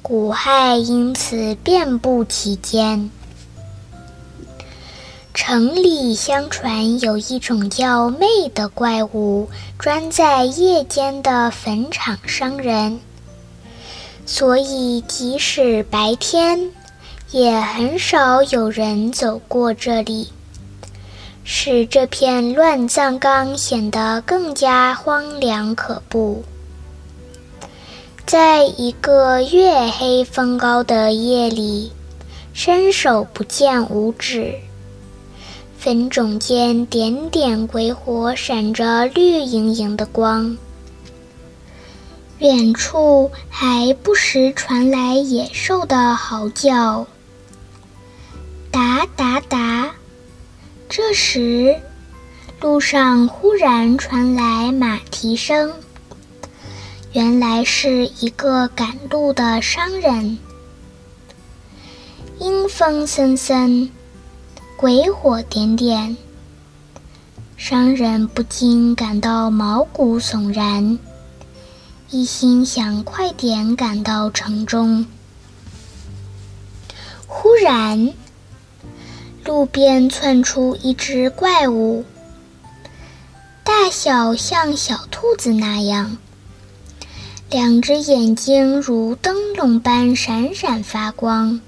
[0.00, 3.10] 骨骸因此遍布其间。
[5.34, 9.50] 城里相传有一种叫魅的怪物，
[9.80, 13.00] 专在夜间的坟场伤人，
[14.24, 16.70] 所以即使白天，
[17.32, 20.28] 也很少有人走过这里。
[21.50, 26.44] 使这片乱葬岗显得更加荒凉可怖。
[28.26, 31.90] 在一个月黑风高的夜里，
[32.52, 34.56] 伸手不见五指，
[35.78, 40.54] 坟冢间点点鬼火闪着绿莹莹的光，
[42.40, 47.06] 远处还不时传来野兽的嚎叫，
[48.70, 49.94] 哒哒哒。
[50.90, 51.76] 这时，
[52.62, 55.74] 路上忽然传来马蹄声。
[57.12, 60.38] 原来是一个赶路的商人。
[62.38, 63.90] 阴风森森，
[64.78, 66.16] 鬼火点点，
[67.58, 70.98] 商人不禁感到毛骨悚然，
[72.08, 75.04] 一心想快点赶到城中。
[77.26, 78.14] 忽然，
[79.48, 82.04] 路边窜出一只怪物，
[83.64, 86.18] 大小像小兔子那样，
[87.48, 91.62] 两只眼睛如灯笼般闪闪发光。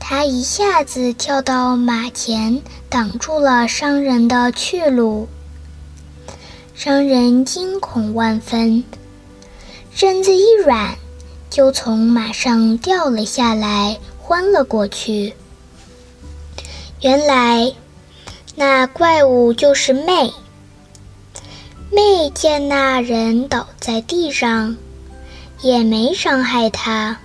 [0.00, 5.28] 他一下子跳到马前，挡住了商人的去路。
[6.74, 8.82] 商人惊恐万分，
[9.92, 10.96] 身子一软，
[11.48, 15.32] 就从马上掉了下来，昏了过去。
[17.04, 17.70] 原来，
[18.54, 20.32] 那怪物就是妹。
[21.90, 24.74] 妹见那人倒在地上，
[25.60, 27.18] 也没伤害他，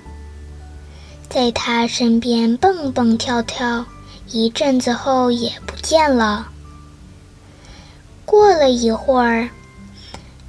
[1.29, 3.85] 在他身边蹦蹦跳跳，
[4.27, 6.49] 一阵子后也不见了。
[8.25, 9.49] 过了一会儿，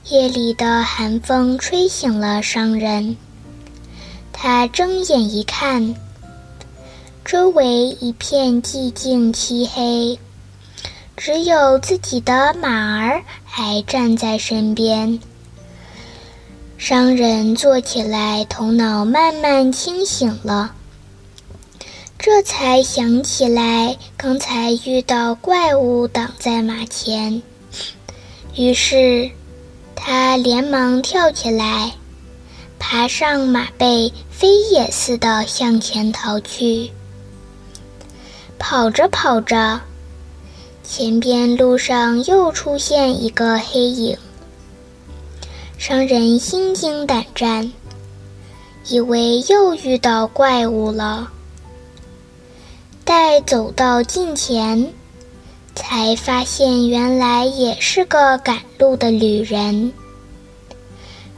[0.09, 3.16] 夜里的寒风吹醒了商人，
[4.33, 5.95] 他睁眼一看。
[7.31, 10.18] 周围一片寂静漆黑，
[11.16, 15.20] 只有自己的马儿还站在身边。
[16.76, 20.74] 商人坐起来，头脑慢慢清醒了，
[22.18, 27.41] 这才想起来刚才遇到怪物挡在马前，
[28.57, 29.31] 于是
[29.95, 31.93] 他连忙跳起来，
[32.81, 36.91] 爬上马背，飞也似的向前逃去。
[38.62, 39.80] 跑着跑着，
[40.84, 44.18] 前边路上又出现一个黑影。
[45.78, 47.72] 商人心惊胆战，
[48.86, 51.32] 以为又遇到怪物了。
[53.02, 54.92] 待走到近前，
[55.74, 59.92] 才发现原来也是个赶路的旅人。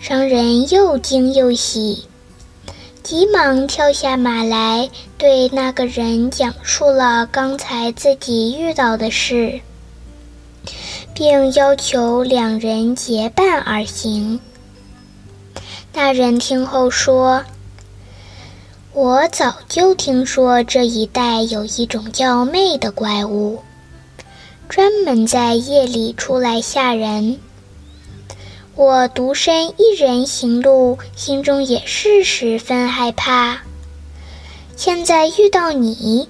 [0.00, 2.04] 商人又惊又喜。
[3.02, 4.88] 急忙跳下马来，
[5.18, 9.60] 对那个人讲述了刚才自己遇到的事，
[11.12, 14.38] 并要求两人结伴而行。
[15.92, 17.44] 那人听后说
[18.94, 23.62] ：“我早就听说这一带有一种叫魅的怪物，
[24.68, 27.40] 专门在夜里出来吓人。
[28.74, 33.60] 我独身一人行路，心中也是十分害怕。
[34.76, 36.28] 现在遇到你，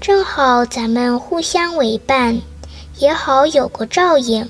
[0.00, 2.40] 正好咱们互相为伴，
[2.98, 4.48] 也好有个照应。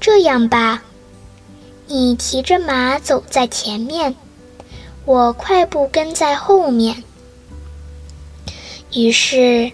[0.00, 0.82] 这样吧。”
[1.86, 4.16] 你骑着马走在前面，
[5.04, 7.04] 我快步跟在后面。
[8.94, 9.70] 于是，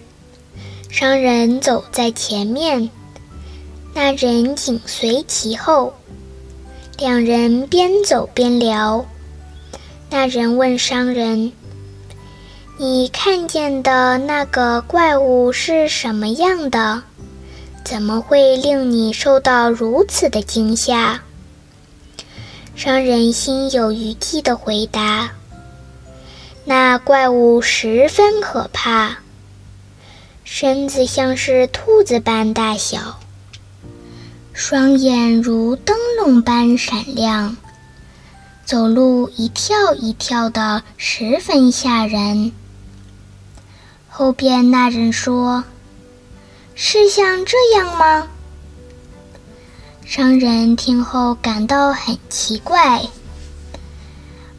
[0.89, 2.89] 商人走在前面，
[3.93, 5.93] 那人紧随其后。
[7.01, 9.07] 两人边走边聊。
[10.11, 11.51] 那人问商人
[12.77, 17.01] ：“你看见的那个怪物是什么样的？
[17.83, 21.23] 怎么会令你受到如此的惊吓？”
[22.77, 25.31] 商人心有余悸地回答
[26.65, 29.17] ：“那怪物十分可怕，
[30.43, 33.17] 身子像是兔子般大小，
[34.53, 37.57] 双眼如灯笼般闪亮，
[38.65, 42.51] 走路一跳一跳的，十分吓人。”
[44.09, 45.63] 后边那人说
[46.75, 48.27] ：“是像这样吗？”
[50.05, 53.03] 商人听后感到很奇怪，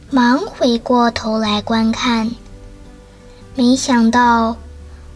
[0.09, 2.31] 忙回过头来观看。
[3.55, 4.57] 没想到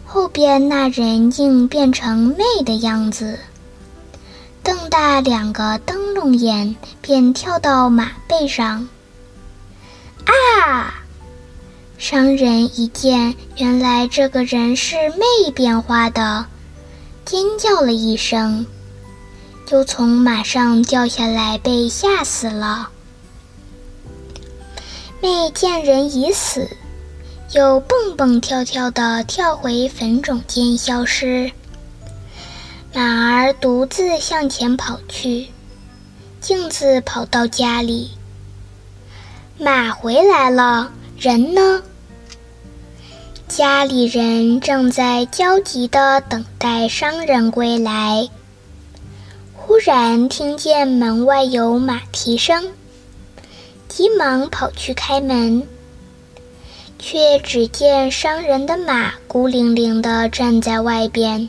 [0.06, 3.40] 后边那人竟变成魅的样子，
[4.68, 8.86] 瞪大两个灯笼眼，便跳到马背上。
[10.26, 10.94] 啊！
[11.96, 16.44] 商人一见原来这个人是魅变化的，
[17.24, 18.66] 尖叫了一声。
[19.64, 22.90] 就从马上掉下来，被吓死了。
[25.22, 26.68] 妹见人已死，
[27.54, 31.50] 又蹦蹦跳跳的跳回坟冢间消失。
[33.00, 35.46] 马儿独自向前跑去，
[36.40, 38.10] 径自跑到家里。
[39.56, 41.80] 马回来了，人呢？
[43.46, 48.28] 家里人正在焦急地等待商人归来。
[49.54, 52.72] 忽然听见门外有马蹄声，
[53.86, 55.62] 急忙跑去开门，
[56.98, 61.48] 却只见商人的马孤零零地站在外边。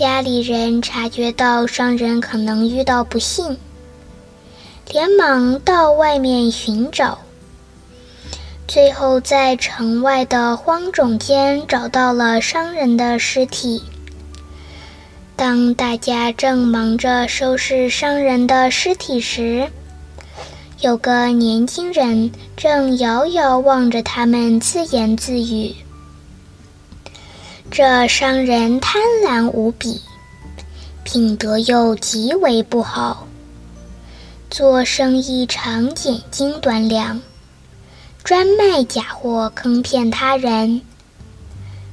[0.00, 3.58] 家里人察觉到商人可能遇到不幸，
[4.90, 7.18] 连忙到外面寻找，
[8.66, 13.82] 最后在城外的荒冢间找到了商人的尸体。
[15.36, 19.68] 当大家正忙着收拾商人的尸体时，
[20.80, 25.74] 有个年轻人正遥遥望着他们，自言自语
[27.70, 30.00] ：“这商人贪婪无比，
[31.04, 33.26] 品德又极为不好，
[34.50, 37.22] 做生意常捡斤短两，
[38.24, 40.82] 专卖假货坑骗他人。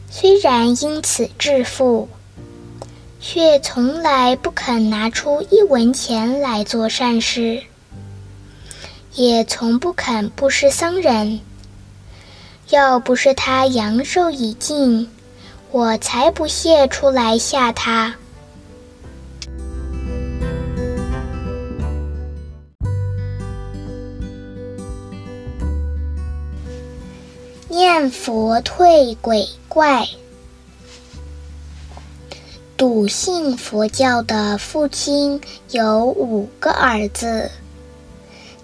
[0.09, 2.09] 虽然因此致富。”
[3.19, 7.63] 却从来不肯拿出一文钱来做善事，
[9.15, 11.39] 也从不肯布施僧人。
[12.69, 15.09] 要不是他阳寿已尽，
[15.71, 18.15] 我才不屑出来吓他。
[27.69, 30.07] 念佛退鬼怪。
[32.75, 35.41] 笃信佛教的父亲
[35.71, 37.49] 有五个儿子，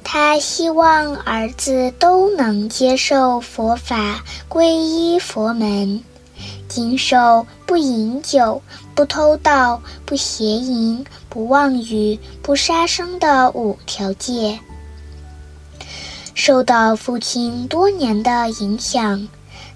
[0.03, 6.03] 他希望儿子都能接受佛法，皈依佛门，
[6.73, 8.59] 谨守不饮酒、
[8.95, 14.59] 不偷盗、不邪淫、不妄语、不杀生的五条戒。
[16.33, 19.27] 受到父亲多年的影响，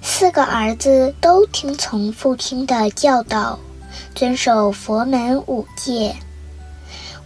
[0.02, 3.60] 四个儿子都听从父亲的教导。
[4.16, 6.16] 遵守佛门五戒，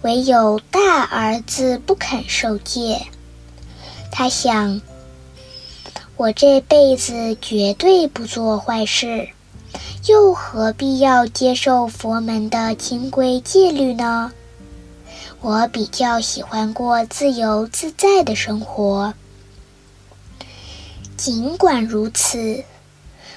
[0.01, 3.01] 唯有大儿子不肯受戒。
[4.11, 4.82] 他想，
[6.17, 9.30] 我这辈子绝对不做坏事，
[10.08, 14.32] 又何必要接受佛门的清规戒律呢？
[15.41, 19.14] 我比较喜欢过自由自在的生活。
[21.16, 22.64] 尽管如此。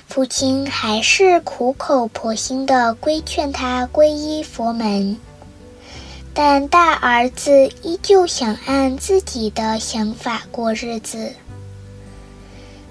[0.07, 5.17] 父亲还是苦口婆心地规劝他皈依佛门。
[6.33, 11.33] 但大儿子依旧想按自己的想法过日子。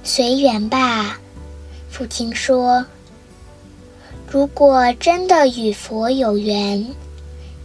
[0.04, 1.20] 随缘吧，
[1.90, 2.86] 父亲说。
[4.34, 6.96] 如果真的与佛有缘，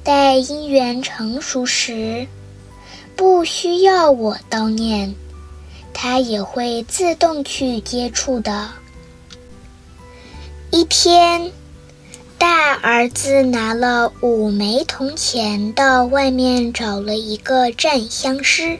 [0.04, 2.26] 待因缘成熟时，
[3.16, 5.14] 不需要我悼念，
[5.94, 8.68] 他也会自动去接触的。
[10.70, 11.50] 一天，
[12.36, 18.78] 大儿子拿了五枚铜钱到外面找了一个占香师，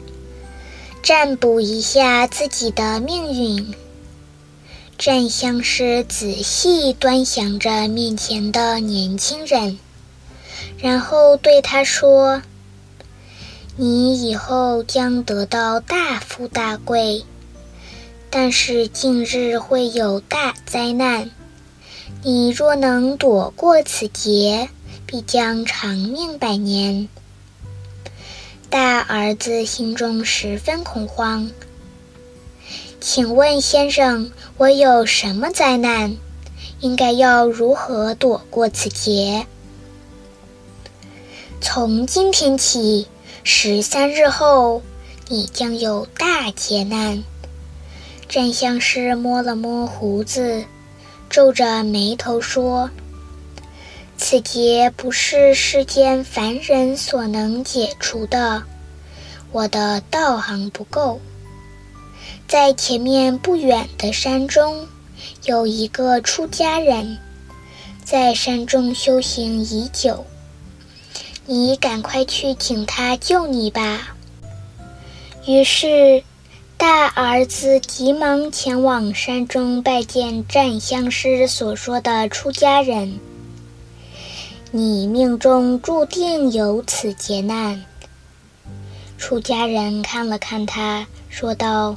[1.01, 3.73] 占卜一下自己的命运。
[4.99, 9.79] 占香师仔细端详着面前的年轻人，
[10.77, 12.41] 然后对他说
[13.77, 17.23] ：“你以后将得到大富大贵，
[18.29, 21.31] 但是近日会有大灾难。
[22.21, 24.67] 你若能躲过此劫，
[25.05, 27.07] 必将长命百年。”
[28.69, 31.49] 大儿子心中十分恐慌。
[33.01, 36.17] 请问先生，我有什么灾难？
[36.81, 39.47] 应该要如何躲过此劫？
[41.61, 43.07] 从今天起，
[43.45, 44.81] 十三日后，
[45.29, 47.23] 你将有大劫难。
[48.27, 50.65] 占相师摸了摸胡子，
[51.29, 52.89] 皱着眉头说
[54.17, 58.63] ：“此劫不是世间凡人所能解除的，
[59.53, 61.21] 我的道行不够。”
[62.49, 64.87] 在前面不远的山中，
[65.45, 67.19] 有一个出家人，
[68.03, 70.25] 在山中修行已久。
[71.45, 74.15] 你赶快去请他救你吧。
[75.45, 76.23] 于是，
[76.75, 83.19] 大儿子急忙前往山中拜见占相师所说的出家人。
[84.71, 87.85] 你命中注定有此劫难。
[89.19, 91.95] 出家人看了看他，说道。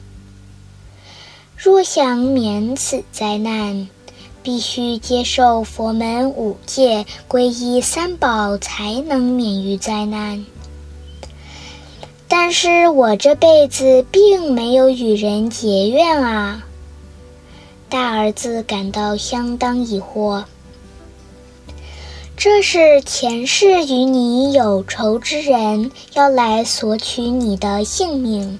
[1.65, 3.89] 若想免此灾难，
[4.43, 10.45] 必须接受佛门五戒、皈依三宝，才能免于灾难。
[12.27, 16.65] 但是我这辈子并没有与人结怨啊！
[17.89, 20.43] 大儿子感到相当疑惑。
[22.37, 28.59] 这是前世与你有仇之人要来索取你的性命。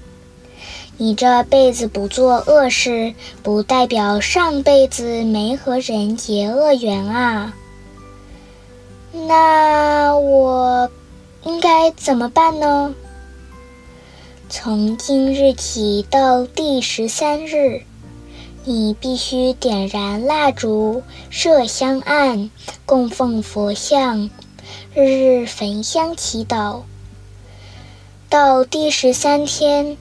[0.99, 7.55] 你这辈子不做恶事，不代表上辈子没和人结恶缘啊。
[9.13, 10.91] 那我
[11.45, 12.95] 应该怎么办呢？
[14.49, 17.83] 从今日起到第十三日，
[18.65, 22.51] 你必须点燃蜡烛、设香案、
[22.87, 24.31] 供奉佛像，
[24.95, 26.83] 日日焚香祈祷。
[28.29, 29.97] 到第十三天。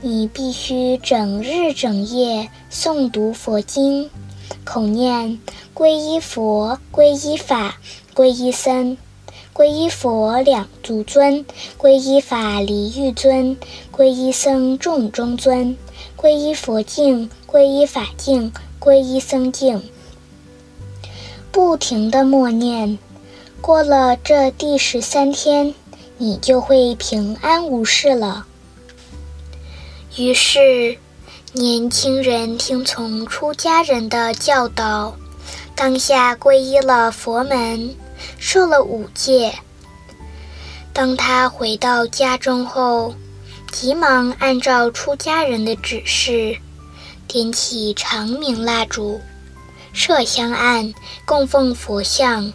[0.00, 4.08] 你必须整日整夜诵读佛经，
[4.64, 5.40] 口念
[5.74, 7.78] “皈依佛，皈依法，
[8.14, 8.96] 皈依僧”，
[9.52, 11.44] 皈依佛两足尊，
[11.76, 13.56] 皈依法离欲尊，
[13.92, 15.76] 皈依僧众中尊，
[16.16, 19.82] 皈依佛净，皈依法净，皈依僧净。
[21.50, 23.00] 不停的默念，
[23.60, 25.74] 过了这第十三天，
[26.18, 28.46] 你就会平安无事了。
[30.18, 30.98] 于是，
[31.52, 35.16] 年轻人听从出家人的教导，
[35.76, 37.94] 当下皈依了佛门，
[38.36, 39.54] 受了五戒。
[40.92, 43.14] 当他回到家中后，
[43.70, 46.58] 急忙按照出家人的指示，
[47.28, 49.20] 点起长明蜡烛，
[49.92, 50.92] 设香案，
[51.24, 52.52] 供奉佛像，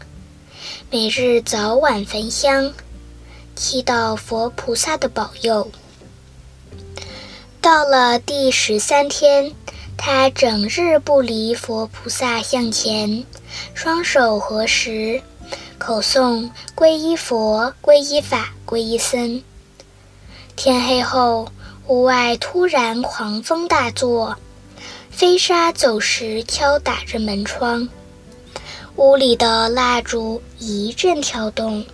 [0.91, 2.73] 每日早晚焚香，
[3.55, 5.71] 祈祷佛菩萨的保佑。
[7.63, 9.53] 到了第十三天，
[9.95, 13.23] 他整日不离佛菩萨像前，
[13.73, 15.21] 双手合十，
[15.77, 19.41] 口诵“皈依佛，皈依法，皈依僧”。
[20.57, 21.47] 天黑后，
[21.87, 24.35] 屋外突然狂风大作，
[25.09, 27.87] 飞沙走石敲打着门窗，
[28.97, 31.85] 屋里的蜡烛一阵跳动，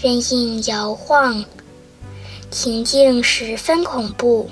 [0.00, 1.44] 人影摇晃，
[2.50, 4.50] 情境十分恐怖。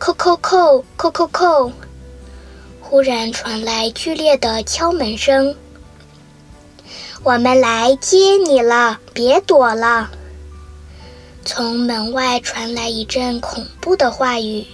[0.00, 1.70] 叩叩叩叩叩叩！
[2.80, 5.54] 忽然传来剧烈的敲门声。
[7.22, 10.10] 我们来接你了，别躲了！
[11.44, 14.64] 从门外传来一阵恐怖的话语，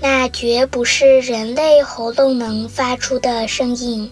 [0.00, 4.10] 那绝不是人类喉咙能发出的声音。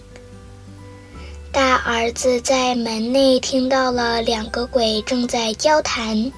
[1.51, 6.31] 大儿子在门内听到了两个鬼正在交谈。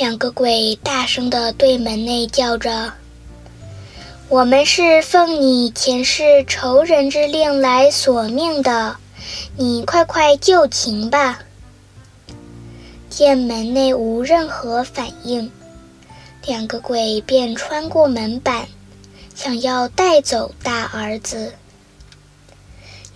[0.00, 2.94] 两个鬼大声地对门内叫着
[4.30, 8.96] ：“我们是奉你前世仇人之令来索命的，
[9.58, 11.40] 你快快就擒吧！”
[13.10, 15.52] 见门内无任何反应，
[16.46, 18.68] 两个鬼便穿过门板，
[19.34, 21.52] 想要带走大儿子。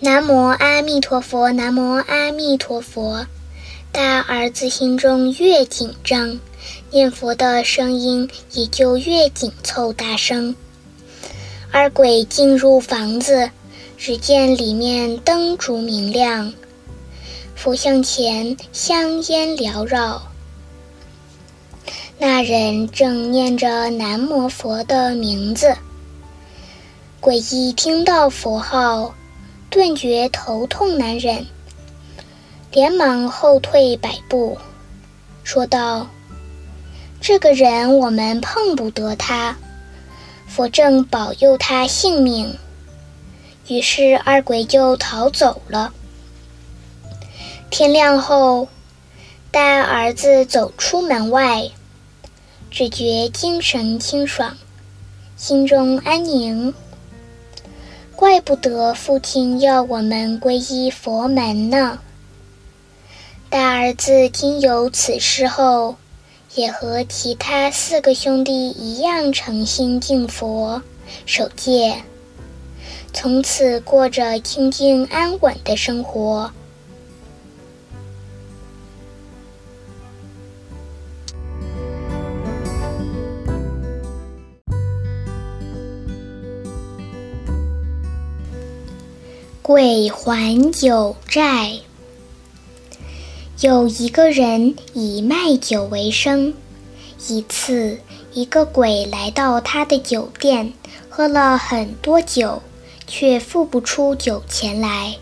[0.01, 3.25] 南无阿弥陀佛，南无阿弥陀佛。
[3.91, 6.39] 大儿子心中越紧张，
[6.91, 10.55] 念佛的声音也就越紧凑大声。
[11.71, 13.51] 二鬼进入房子，
[13.97, 16.53] 只见里面灯烛明亮，
[17.55, 20.23] 佛像前香烟缭绕。
[22.19, 25.77] 那人正念着南无佛的名字。
[27.21, 29.15] 鬼一听到佛号。
[29.71, 31.45] 顿觉头痛难忍，
[32.71, 34.57] 连忙后退百步，
[35.43, 36.09] 说道
[37.27, 39.57] ：“这个人我们碰不得他，
[40.47, 42.59] 佛正保佑他性命。”
[43.67, 45.95] 于是二鬼就逃走了。
[47.71, 48.69] 天亮后，
[49.51, 51.71] 大儿子走出门外，
[52.71, 54.59] 只觉精神清爽，
[55.35, 56.75] 心中安宁。
[58.15, 62.01] 怪不得父亲要我们皈依佛门呢。
[63.49, 65.97] 大儿子经有此事后，
[66.55, 70.81] 也和其他四个兄弟一样诚心敬佛、
[71.27, 72.03] 守戒，
[73.13, 76.53] 从此过着清静安稳的生活。
[89.61, 91.81] 鬼还酒债。
[93.65, 96.53] 有一个人以卖酒为生。
[97.29, 97.99] 一次，
[98.35, 100.75] 一个鬼来到他的酒店，
[101.09, 102.61] 喝了很多酒，
[103.07, 105.17] 却付不出酒钱来。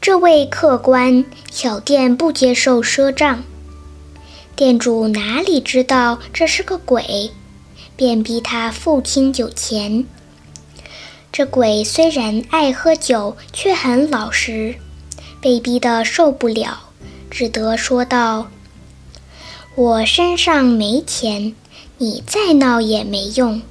[0.00, 3.44] 这位客官，小店不接受赊账。
[4.56, 7.30] 店主哪里知道这是个鬼，
[7.94, 10.06] 便逼他付清酒钱。
[11.30, 14.76] 这鬼虽然爱喝酒，却很老实，
[15.42, 16.88] 被逼得受不了，
[17.32, 18.48] 只得说道
[19.74, 21.54] ：“我身上没钱，
[21.96, 23.62] 你再闹也没用。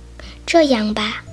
[0.47, 1.23] 这样吧，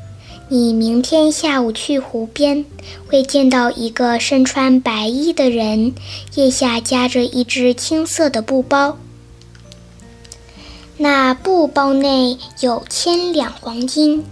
[0.51, 2.67] 你明天下午去湖边，
[3.09, 5.95] 会见到一个身穿白衣的人，
[6.35, 8.99] 腋下夹着一只青色的布包，
[10.99, 14.23] 那布包内有千两黄金。”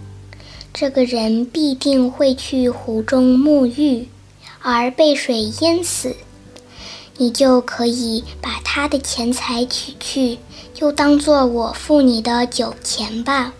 [0.71, 4.07] 这个人必定会去湖中沐浴，
[4.61, 6.15] 而被水淹死。
[7.17, 10.37] 你就可以把他的钱财取去，
[10.73, 13.53] 就当做我付你的酒钱吧。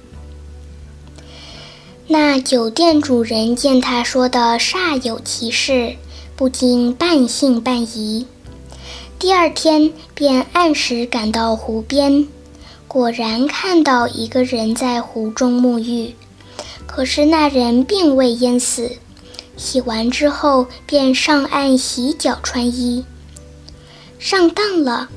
[2.07, 5.95] 那酒店主人见他说的煞有其事，
[6.35, 8.25] 不禁半信半疑。
[9.19, 12.27] 第二天便按时赶到湖边，
[12.87, 16.15] 果然看到一个人在湖中沐浴。
[16.85, 18.91] 可是那人并未淹死，
[19.57, 23.03] 洗完之后便上岸洗脚穿衣，
[24.19, 25.09] 上当了。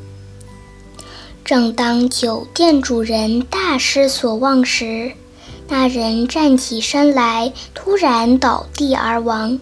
[1.45, 5.13] 正当酒店主人大失所望时，
[5.69, 9.59] 那人站起身来，突然倒地而亡。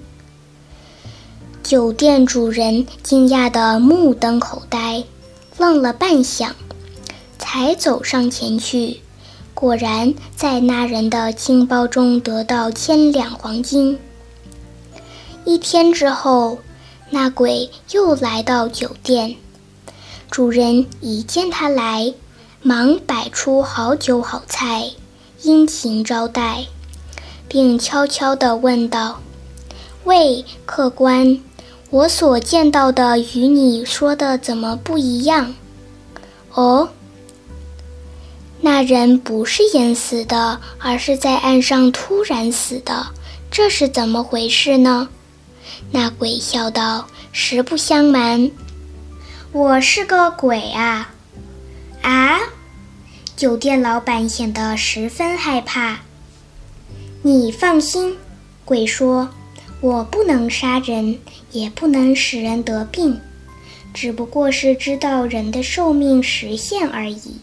[1.62, 5.04] 酒店主人惊讶得目瞪口呆，
[5.58, 6.50] 愣了半晌，
[7.38, 9.00] 才走上前去。
[9.54, 13.98] 果然，在那人的金包中得到千两黄金。
[15.44, 16.58] 一天之后，
[17.10, 19.36] 那鬼又来到酒店，
[20.30, 22.12] 主人一见他来，
[22.62, 24.90] 忙摆出好酒好菜，
[25.42, 26.66] 殷勤招待，
[27.48, 29.20] 并悄悄地问道
[30.04, 31.40] ：“喂，客官，
[31.90, 35.54] 我所见到的与你说的怎么不一样？”
[36.52, 36.90] 哦。
[38.60, 43.06] 那人不是淹死的，而是在岸上突然死的，
[43.50, 45.08] 这是怎么回事呢？
[45.90, 48.50] 那鬼笑道：“实不相瞒，
[49.52, 51.14] 我是个鬼啊！”
[52.02, 52.38] 啊！
[53.36, 56.00] 酒店老板显得十分害怕。
[57.22, 58.16] 你放心，
[58.64, 59.30] 鬼说
[59.80, 61.18] ：“我不能杀人，
[61.52, 63.20] 也不能使人得病，
[63.94, 67.40] 只不过是知道人的寿命时限而已。”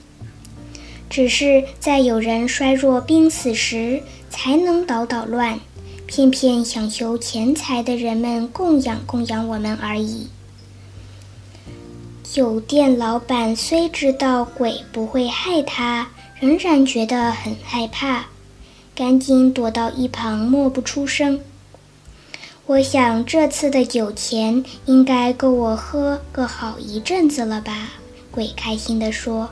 [1.10, 5.60] 只是在有人衰弱、濒死时，才能捣捣乱，
[6.08, 10.28] 偏偏想求钱财的人们供养供养我们而已。
[12.24, 18.26] 酒店老板虽知道鬼不会害他，仍然觉得很害怕，
[18.93, 21.39] 赶紧躲到一旁默不出声。
[22.66, 27.89] 我想这次的酒钱应该够我喝个好一阵子了吧？
[28.32, 29.49] 鬼开心地说。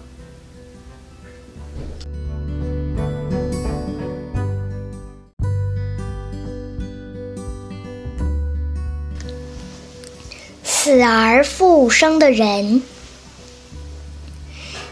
[10.83, 12.83] 死而复生的人。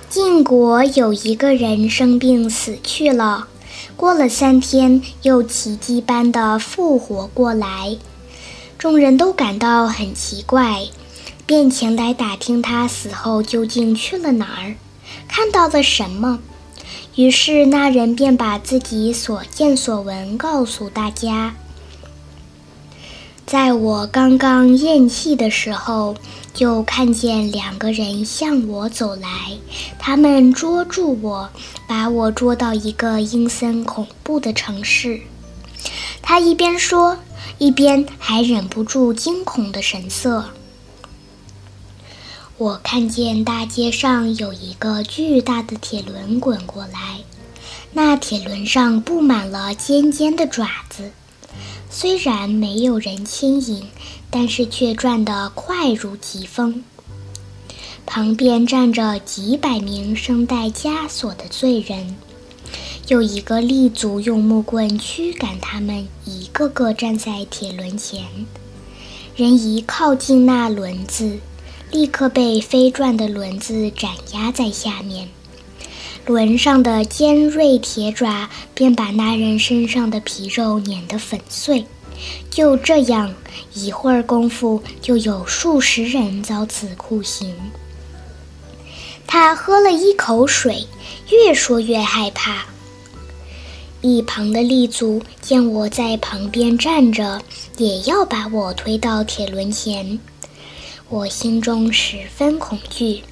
[0.10, 3.50] 晋国有一个人生病死去了，
[3.98, 7.98] 过了三天又奇迹般的复活过来，
[8.78, 10.84] 众人都感到很奇怪，
[11.46, 14.76] 便前来打听他死后究竟去了哪儿，
[15.28, 16.40] 看到了什么。
[17.16, 21.54] 于是那人便把自己所见所闻告诉大家。
[23.52, 26.16] 在我刚刚咽气的时候，
[26.54, 29.30] 就看见两个人向我走来，
[30.00, 31.50] 他们捉住我，
[31.86, 35.20] 把我捉到一个阴森恐怖的城市。
[36.22, 37.18] 他一边说，
[37.58, 40.46] 一边还忍不住惊恐的神色。
[42.58, 47.18] 我看见大街上有一个巨大的铁轮滚过来，
[47.92, 51.12] 那铁轮上布满了尖尖的爪子。
[51.94, 53.84] 虽然没有人牵引，
[54.30, 56.86] 但是却转得快如疾风。
[58.06, 62.16] 旁边站着几百名身带枷锁的罪人，
[63.10, 68.24] 有一个立足用木棍驱赶他们，一个个站在铁轮前。
[69.36, 71.40] 人一靠近那轮子，
[71.92, 75.28] 立刻被飞转的轮子斩压在下面。
[76.26, 81.86] 轮上的尖锐铁爪便把那人身上的皮肉碾得粉碎。
[82.50, 83.34] 就这样，
[83.74, 87.56] 一会儿功夫，就有数十人遭此酷刑。
[89.26, 90.86] 他喝了一口水，
[91.30, 92.66] 越说越害怕。
[94.02, 97.42] 一旁的立足见我在旁边站着，
[97.78, 100.20] 也要把我推到铁轮前。
[101.10, 103.24] 我心中十分恐惧。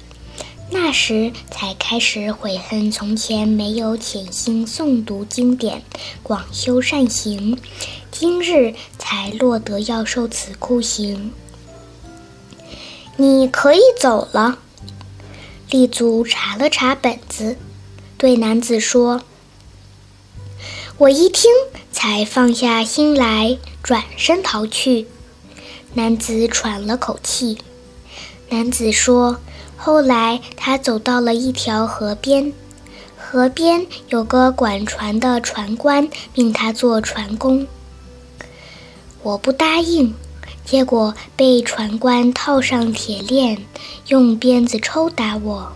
[0.72, 5.82] 那时才开始悔恨，从前没有潜心诵读经典，
[6.22, 7.58] 广修善行，
[8.12, 11.32] 今日才落得要受此酷刑。
[13.16, 14.58] 你可以走了。
[15.70, 17.56] 立足查了查本子，
[18.16, 19.22] 对男子说
[20.98, 21.50] ：“我一听，
[21.92, 25.08] 才放下心来，转身逃去。”
[25.94, 27.58] 男子喘了口气。
[28.50, 29.40] 男子说。
[29.82, 32.52] 后来，他走到了一条河边，
[33.16, 37.66] 河边有个管船的船官，命他做船工。
[39.22, 40.14] 我不答应，
[40.66, 43.64] 结果被船官套上铁链，
[44.08, 45.72] 用鞭子抽打我。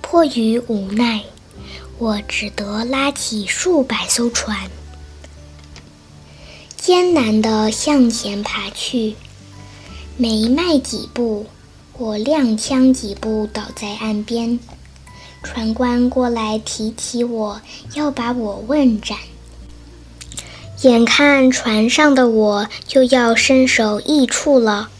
[0.00, 1.24] 迫于无奈，
[1.98, 4.70] 我只得拉起数百艘船，
[6.76, 9.16] 艰难地向前爬去。
[10.16, 11.46] 没迈几步。
[11.98, 14.58] 我踉跄几步，倒在岸边。
[15.42, 17.62] 船官过来提起我，
[17.94, 19.16] 要把我问斩。
[20.82, 24.90] 眼看船上的我就要身首异处了，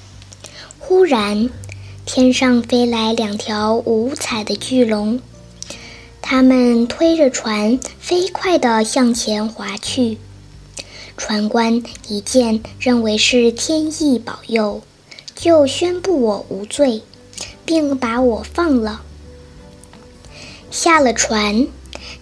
[0.78, 1.50] 忽然，
[2.06, 5.20] 天上飞来两条五彩的巨龙，
[6.22, 10.16] 它们推着船飞快地向前划去。
[11.18, 14.80] 船官一见，认为是天意保佑。
[15.36, 17.02] 就宣布我无罪，
[17.66, 19.02] 并把我放了。
[20.70, 21.68] 下了船，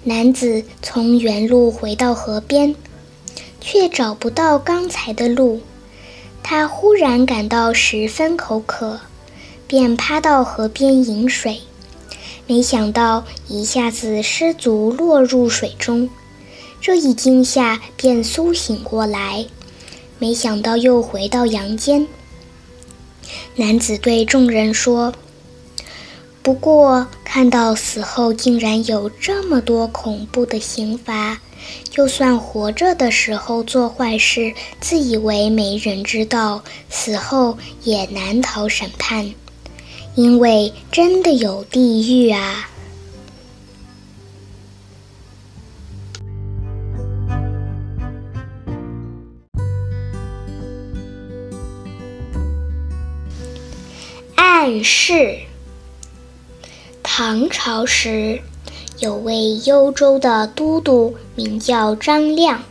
[0.03, 2.75] 男子从原路回到河边，
[3.61, 5.61] 却找不到刚才的路。
[6.43, 9.01] 他忽然感到十分口渴，
[9.67, 11.61] 便趴到河边饮水，
[12.47, 16.11] 没想到一下子失足落入水中。
[16.81, 19.47] 这一惊吓，便苏醒过来，
[20.19, 22.07] 没想到又回到阳间。
[23.57, 25.15] 男子对众人说
[26.43, 31.41] ：“不过看到死后竟然有这么多恐怖的刑罚，
[31.89, 39.33] 就算活着的时候做坏事，自以为没人知道，死后也难逃审判，
[40.15, 42.69] 因为真的有地狱啊！”
[54.67, 55.41] 但是，
[57.03, 58.41] 唐朝时
[58.99, 62.63] 有位幽州的都督，名叫张亮。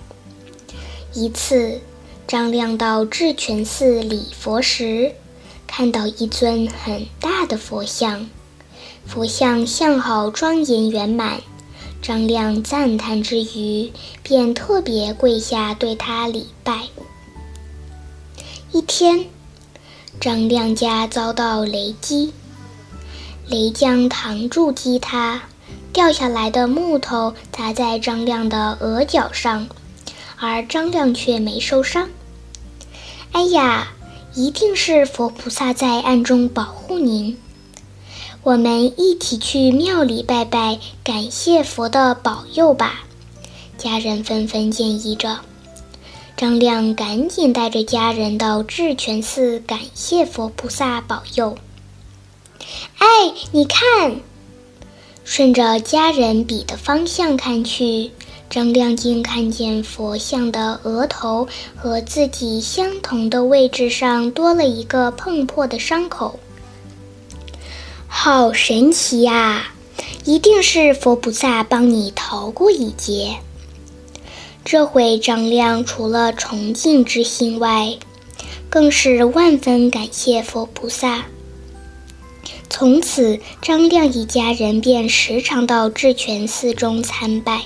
[1.14, 1.82] 一次，
[2.26, 5.12] 张亮到智泉寺礼佛时，
[5.68, 8.28] 看到一尊很大的佛像，
[9.06, 11.42] 佛像相好庄严圆满。
[12.02, 13.92] 张亮赞叹之余，
[14.24, 16.86] 便特别跪下对他礼拜。
[18.72, 19.28] 一天，
[20.20, 22.32] 张亮家遭到雷击，
[23.48, 25.42] 雷将堂柱击塌，
[25.92, 29.68] 掉下来的木头砸在张亮的额角上，
[30.38, 32.10] 而张亮却没受伤。
[33.34, 33.92] 哎呀，
[34.34, 37.38] 一定是佛菩萨在暗中保护您。
[38.44, 43.04] 我们一起去庙里拜拜，感谢佛的保佑吧！
[43.78, 45.40] 家人纷纷建议着。
[46.44, 51.58] 张亮赶紧带着家人到智泉寺感谢佛菩萨保佑。
[52.98, 53.08] 哎，
[53.54, 54.18] 你看，
[55.24, 58.12] 顺着家人比的方向看去，
[58.50, 66.42] 张亮竟看见佛像的额头和自己相同的位置上多了一个碰破的伤口。
[68.06, 69.72] 好神奇呀！
[70.26, 73.38] 一定是佛菩萨帮你逃过一劫。
[74.66, 77.98] 这回张亮除了崇敬之心外，
[78.70, 81.26] 更是万分感谢佛菩萨。
[82.70, 87.64] 从此，张亮一家人便时常到智泉寺中参拜。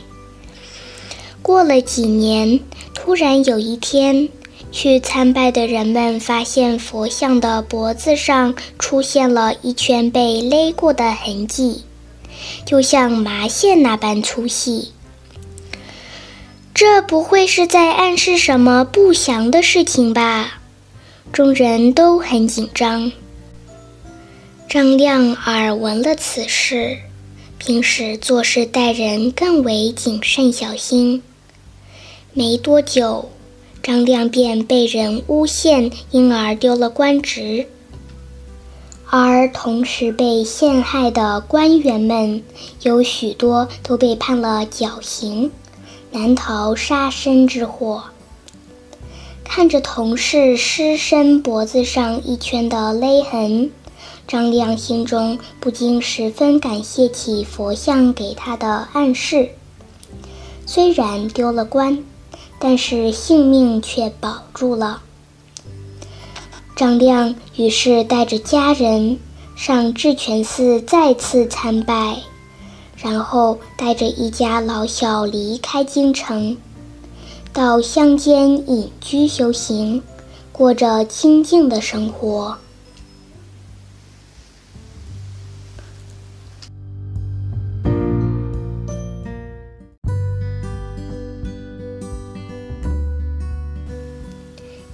[1.42, 2.60] 过了几年，
[2.94, 4.30] 突然有一天。
[4.70, 11.84] 去参拜的人们发现佛像的脖子上出现了一圈被勒过的痕迹，
[12.66, 14.92] 就像麻线那般粗细。
[16.80, 20.60] 这不会是在暗示什么不祥的事情吧？
[21.34, 23.12] 众人都很紧张。
[24.70, 27.00] 张亮耳闻了此事，
[27.58, 31.24] 平时做事待人更为谨慎小心。
[32.34, 33.32] 没多久。
[33.82, 37.66] 张亮便被人诬陷，因而丢了官职。
[39.10, 42.44] 而同时被陷害的官员们，
[42.84, 45.50] 有许多都被判了绞刑，
[46.12, 48.04] 难逃杀身之祸。
[49.44, 53.72] 看着同事尸身脖子上一圈的勒痕，
[54.28, 59.50] 张亮心中不禁十分感谢起佛像给他的暗示。
[60.66, 62.04] 虽然丢了官。
[62.60, 65.04] 但是性命却保住了。
[66.76, 69.20] 张亮于是带着家人
[69.56, 72.18] 上智泉寺再次参拜，
[72.98, 76.58] 然后带着一家老小离开京城，
[77.54, 80.02] 到乡间隐居修行，
[80.52, 82.58] 过着清静的生活。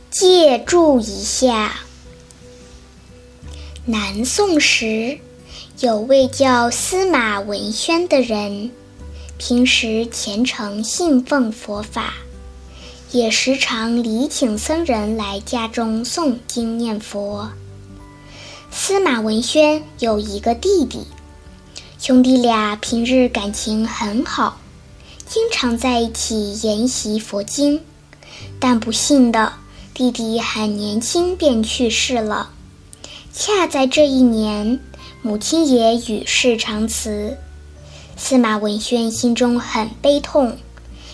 [0.10, 1.74] 借注一下，
[3.86, 5.18] 南宋时
[5.84, 8.72] 有位叫司马文轩的人，
[9.38, 12.14] 平时虔诚信奉佛法，
[13.12, 17.50] 也时常礼请僧人来家中诵经念佛。
[18.72, 21.06] 司马文轩有一个弟弟，
[22.00, 24.62] 兄弟俩平日感情很好，
[25.28, 27.82] 经常在一起研习佛经，
[28.58, 29.52] 但不幸的。
[29.94, 32.52] 弟弟很年轻便去世了，
[33.34, 34.80] 恰在这一年，
[35.26, 37.38] 母亲也与世长辞。
[38.18, 40.58] 司马文轩心中很悲痛，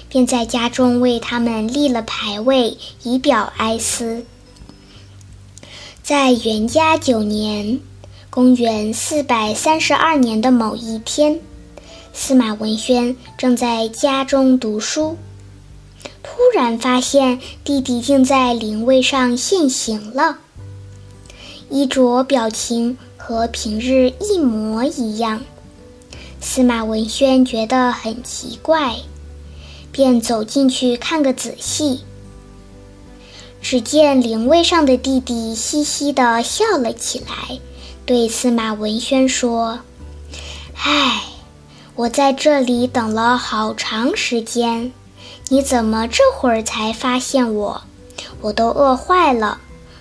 [0.10, 4.26] 便在家中为他们立了牌位，以表哀思。
[6.02, 7.80] 在元嘉九年
[8.32, 11.40] （公元四百三十二年的某一天），
[12.12, 15.18] 司马文轩正在家中读书。
[16.24, 20.40] 突然发现弟弟竟在灵位上现形了，
[21.70, 22.98] 衣着表情
[23.30, 25.42] 和平日一模一样。
[26.42, 28.96] 司马文轩觉得很奇怪，
[29.92, 32.00] 便走进去看个仔细。
[33.62, 37.60] 只见灵位上的弟弟嘻嘻地笑了起来，
[38.04, 39.82] 对司马文轩说
[40.84, 41.22] ：“唉，
[41.94, 44.92] 我在这里等了好长时间。”
[45.50, 47.84] 你怎么这会儿才发现我？
[48.42, 49.60] 我都饿坏了，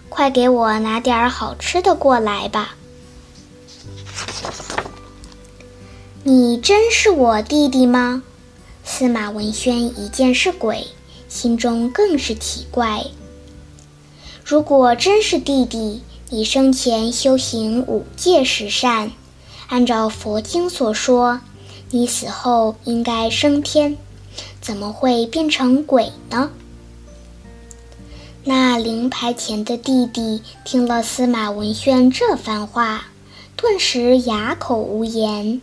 [0.08, 2.76] 快给我拿点好吃的过来吧！
[6.24, 8.22] 你真是我弟弟吗？
[8.84, 10.86] 司马文轩一见是鬼，
[11.28, 13.04] 心中更是奇怪。
[14.44, 19.12] 如果真是弟弟，你生前修行五戒十善，
[19.68, 21.40] 按照佛经所说，
[21.90, 23.96] 你死后应该升天。
[24.60, 26.50] 怎么会变成鬼呢？
[28.44, 33.08] 那灵牌前的弟弟听了司马文轩这番话，
[33.61, 35.61] 顿时哑口无言，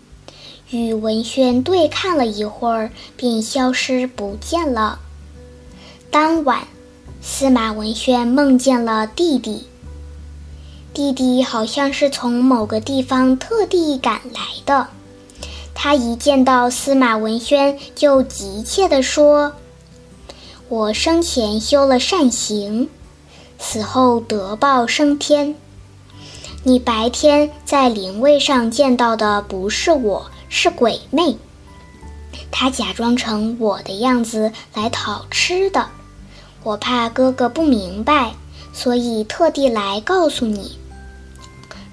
[0.69, 4.99] 与文轩对看了一会儿，便消失不见了。
[6.11, 6.67] 当晚，
[7.21, 9.67] 司马文轩梦见了弟弟。
[10.93, 14.87] 弟弟好像是从某个地方特地赶来的。
[15.73, 19.53] 他一见到司马文轩，就急切地说
[20.67, 22.89] ：“我生前修了善行，
[23.57, 25.55] 死后得报升天。
[26.67, 31.37] 你白天在灵位上见到的不是我，是鬼魅。
[32.49, 35.87] 他假装成我的样子来讨吃的。
[36.63, 38.33] 我怕哥哥不明白，
[38.73, 40.79] 所以特地来告诉你。”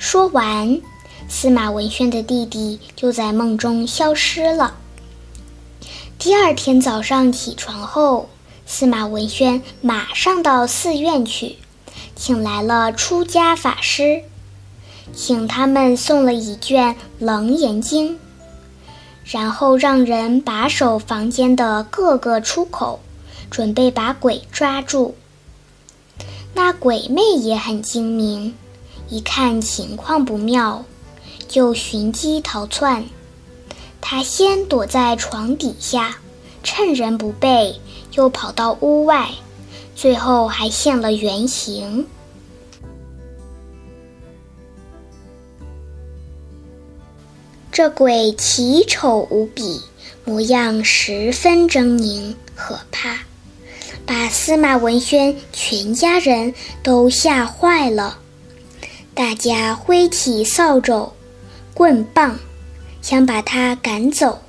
[0.00, 0.80] 说完，
[1.28, 4.76] 司马文轩的弟弟就在梦中消失了。
[6.18, 8.30] 第二天早上起床后，
[8.64, 11.58] 司马文轩马上到寺院去，
[12.16, 14.22] 请来了出家法师，
[15.14, 18.14] 请他们送了一卷《楞严经》，
[19.24, 23.00] 然后让人把守房间的各个出口，
[23.50, 25.14] 准备把鬼抓住。
[26.54, 28.54] 那鬼魅也很精明。
[29.08, 30.84] 一看情况不妙，
[31.46, 33.04] 就寻机逃窜。
[34.00, 36.16] 他先躲在床底下，
[36.62, 37.78] 趁人不备，
[38.12, 39.30] 又跑到屋外，
[39.94, 42.06] 最后还现了原形。
[47.72, 49.80] 这鬼奇丑无比，
[50.26, 53.20] 模样十分狰狞可怕，
[54.04, 56.52] 把司马文轩全家人
[56.82, 58.18] 都吓坏了。
[59.14, 61.14] 大家挥起扫帚、
[61.72, 62.38] 棍棒，
[63.00, 64.42] 想把他赶走。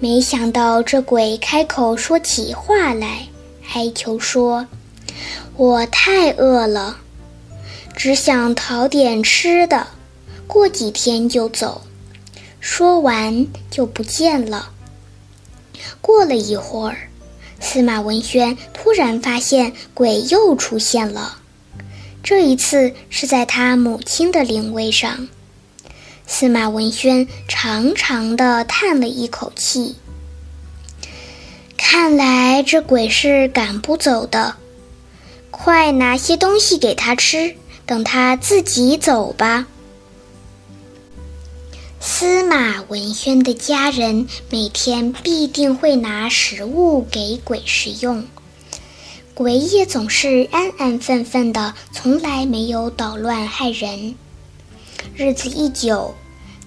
[0.00, 3.28] 没想到这鬼开口说起话来，
[3.74, 4.66] 哀求说
[5.56, 6.96] ：“我太饿了，
[7.94, 9.88] 只想讨点吃的，
[10.46, 11.82] 过几天就走。”
[12.66, 14.70] 说完就不见了。
[16.00, 17.10] 过了一会儿，
[17.60, 21.36] 司马文轩突然发现鬼又出现了。
[22.22, 25.28] 这一次是在他母亲的灵位上，
[26.26, 29.96] 司马文轩长长的叹了一口气。
[31.76, 34.56] 看来这鬼是赶不走的，
[35.50, 39.66] 快拿些东西给他吃，等他自己走吧。
[42.06, 48.26] 司马文轩的家人每天必定会拿食物给鬼食用。
[49.32, 54.16] 鬼也总是安安分分的，从来没有捣乱害人。
[55.16, 56.14] 日子一久，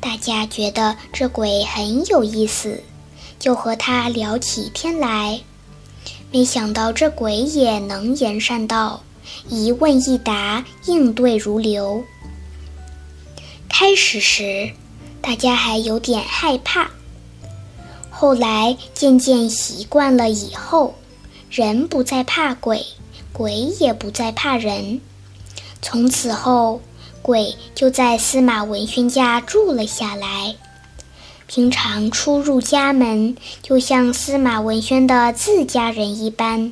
[0.01, 2.81] 大家觉得这鬼很有意思，
[3.37, 5.41] 就和他聊起天来。
[6.31, 9.03] 没想到这鬼也能言善道，
[9.49, 12.03] 一问一答，应对如流。
[13.69, 14.71] 开始时，
[15.27, 16.89] 大家还有点害怕，
[18.09, 20.95] 后来渐渐习惯了以后。
[21.51, 22.85] 人不再怕鬼，
[23.33, 25.01] 鬼也不再怕人。
[25.81, 26.79] 从此后，
[27.21, 30.55] 鬼就在司马文轩家住了下来。
[31.45, 36.71] 平常出入家门，就像司马文轩的自家人一般。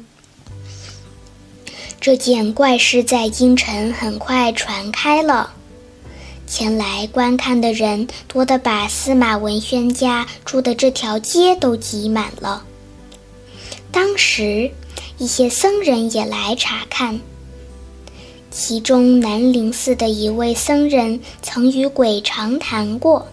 [2.00, 5.52] 这件怪事在京城很快传开了，
[6.48, 12.64] 前来观看的人多得把司马文轩家住的这条街都挤满了。
[13.92, 14.72] 当时，
[15.18, 17.20] 一些僧人也来查看。
[18.52, 23.28] 其中，南林寺的一位僧人曾与鬼长谈过，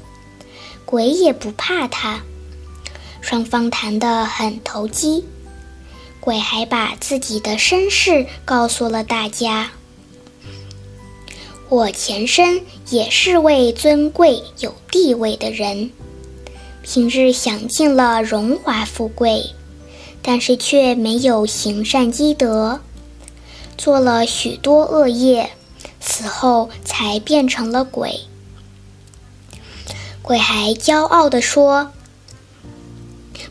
[0.84, 2.22] 鬼也不怕他，
[3.20, 5.24] 双方谈得很投机。
[6.18, 9.70] 鬼还把自己的身世告诉了大家
[11.72, 15.90] ：“我前身也是位尊贵有地位的人，
[16.82, 19.46] 平日享尽了荣华富贵。”
[20.20, 22.80] 但是却没有行善积德，
[23.78, 25.52] 做了许多恶业，
[25.98, 28.20] 死后才变成了鬼。
[30.20, 31.90] 鬼还骄傲地说：“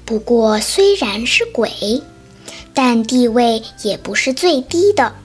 [0.05, 2.03] 不过虽然是鬼，
[2.71, 5.15] 但地位也不是最低的。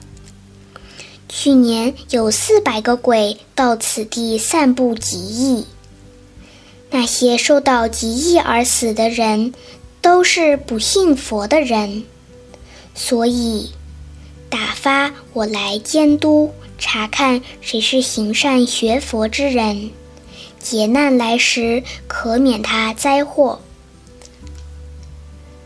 [1.29, 5.65] 去年有四百个鬼到此地散布极意，
[6.91, 9.53] 那些受到极意而死的人。”
[9.99, 12.05] 都是不信佛的人，
[12.95, 13.71] 所以
[14.47, 19.89] 打发我来监督查看谁是行善学佛之人，
[20.61, 23.59] 劫难来时可免他灾祸。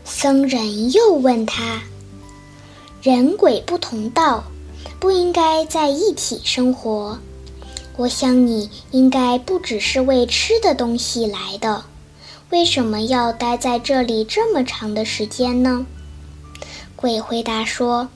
[0.04, 1.82] 僧人又问他
[3.00, 4.44] ：“人鬼不同道，
[5.02, 7.18] 不应该在一起生活。
[7.96, 11.82] 我想你应该不只是为吃的东西来的。
[12.50, 15.84] 为什么要待在这里这么长的时间呢？
[16.94, 18.10] 鬼回答说：“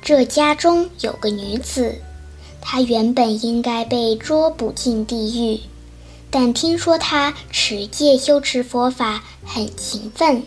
[0.00, 1.96] 这家中有个女子，
[2.62, 5.60] 她原本应该被捉捕进地狱，
[6.30, 10.44] 但听说她持戒修持佛法很勤奋，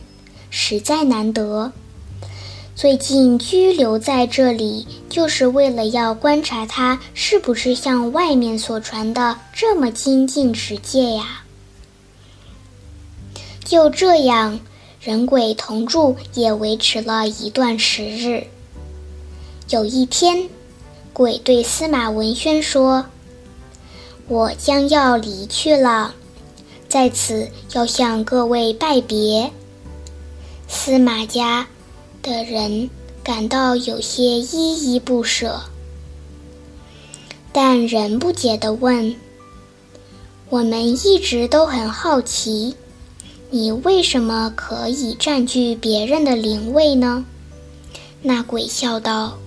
[0.49, 1.71] 实在难得。
[2.75, 11.43] 最近拘留在这里，就是为了要观察他是不是像外面所传的这么精进持戒呀。”
[13.63, 14.59] 就这样。
[15.01, 18.47] 人鬼同住也维持了一段时日。
[19.69, 20.49] 有一天，
[21.13, 23.05] 鬼对司马文轩说
[24.27, 26.15] ：“我将要离去了，
[26.89, 29.51] 在此要向各位拜别。”
[30.67, 31.67] 司马家
[32.25, 32.89] 的人
[33.23, 35.61] 感到有些依依不舍，
[37.53, 39.15] 但仍不解地问
[40.49, 42.75] ：“我们一直都很好奇。”
[43.51, 47.23] 你为什么可以占据别人的灵位呢？
[48.23, 49.37] 那鬼笑道：“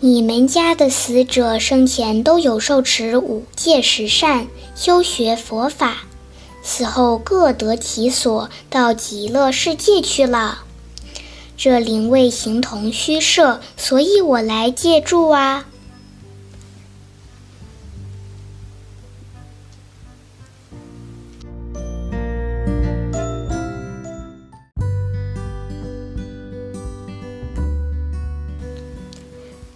[0.00, 6.04] 你们家的死者生前都有受持五戒十善，修学佛法，
[6.62, 10.64] 死后各得其所，到极乐世界去了。
[11.64, 15.66] 这灵位形同虚设，所以我来借住啊。”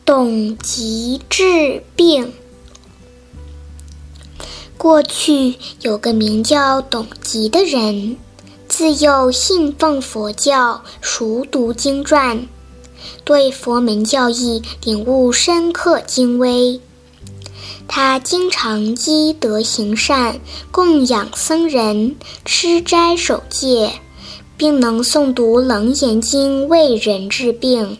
[0.04, 2.32] 董吉治病。
[4.76, 8.16] 过去有个名叫董吉的人，
[8.68, 12.46] 自幼信奉佛教，熟读经传，
[13.24, 16.80] 对佛门教义领悟深刻精微。
[17.88, 20.40] 他经常积德行善，
[20.72, 24.00] 供养僧人，吃斋守戒，
[24.56, 27.98] 并能诵读《楞严经》，为人治病。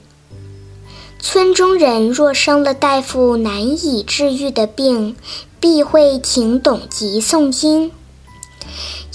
[1.20, 5.16] 村中人若生了大夫难以治愈的病，
[5.60, 7.92] 必会请董吉诵经。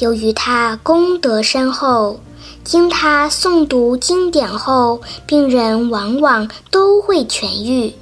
[0.02, 2.20] 由于他功德深厚，
[2.64, 7.94] 经他诵读经典后，病人往往都会痊愈。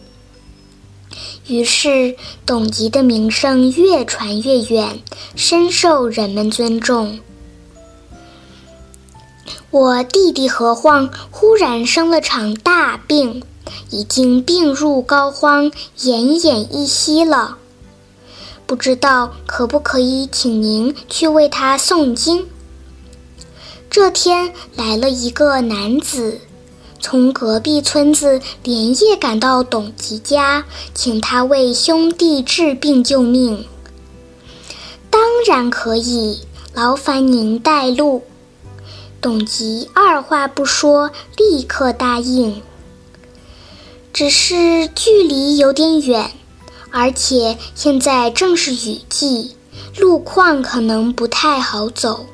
[1.47, 2.15] 于是，
[2.45, 5.01] 董吉的名声越传越远，
[5.35, 7.19] 深受人们尊重。
[9.69, 13.43] 我弟弟何晃忽然生了场大病。
[13.91, 17.57] 已经病入膏肓，奄奄一息了。
[18.69, 22.45] 不知道可不可以请您去为他诵经？
[23.89, 26.41] 这天来了一个男子，
[26.99, 33.65] 从隔壁村子连夜赶到董吉家，请他为兄弟治病救命。
[35.09, 36.41] 当然可以，
[36.75, 38.21] 劳烦您带路。
[39.19, 42.61] 董吉二话不说，立刻答应。
[44.13, 46.29] 只是距离有点远，
[46.91, 49.55] 而且现在正是雨季，
[49.97, 52.25] 路况可能不太好走。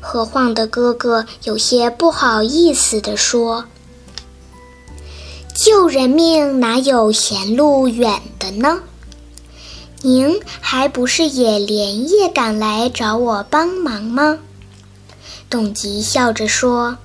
[0.00, 3.66] 何晃的哥哥有些不好意思地说
[5.54, 8.80] ：“救人命哪有嫌路远的呢？
[10.02, 14.38] 您还不是也连夜赶来找我帮忙吗？”
[15.48, 16.98] 董吉笑着说：“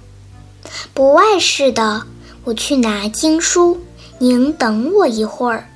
[0.93, 2.03] 不碍事的。”
[2.47, 3.81] 我去拿经书，
[4.19, 5.69] 您等我一会儿。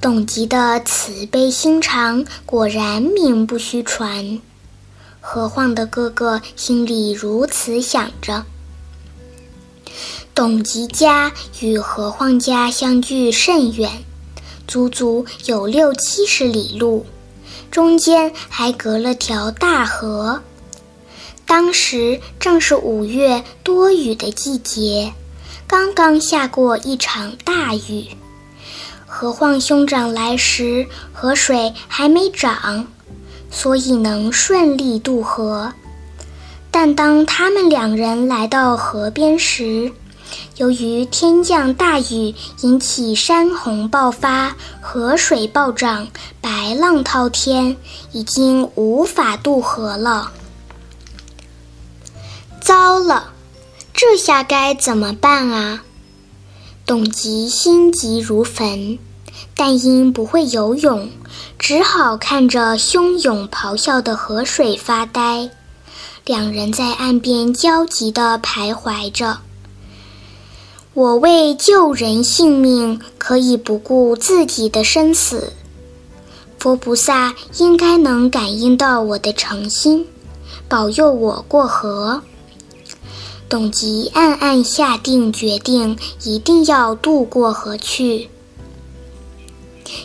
[0.00, 4.40] 董吉的慈悲心肠果然名不虚传。
[5.20, 8.46] 何晃的哥哥心里如此想着。
[10.34, 14.02] 董吉家与何晃家相距甚远，
[14.66, 17.04] 足足有六七十里路，
[17.70, 20.40] 中间还隔了条大河。
[21.44, 25.12] 当时正是五月多雨的季节，
[25.66, 28.06] 刚刚下过一场大雨。
[29.12, 32.86] 何况兄长来时，河水还没涨，
[33.50, 35.72] 所以能顺利渡河。
[36.70, 39.92] 但当他们两人来到河边时，
[40.56, 46.06] 由于天降大雨，引起山洪爆发，河水暴涨，
[46.40, 47.76] 白浪滔天，
[48.12, 50.30] 已经无法渡河了。
[52.60, 53.32] 糟了，
[53.92, 55.82] 这下该怎么办啊？
[56.90, 58.98] 董吉心急如焚，
[59.54, 61.08] 但因不会游泳，
[61.56, 65.48] 只好看着汹涌咆哮的河水发呆。
[66.26, 69.38] 两人在岸边焦急地徘徊着。
[70.92, 75.52] 我为救人性命，可以不顾自己的生死。
[76.58, 80.04] 佛菩萨应该能感应到我的诚心，
[80.68, 82.20] 保佑我过河。
[83.50, 88.30] 董吉暗暗下定决定，一定要渡过河去。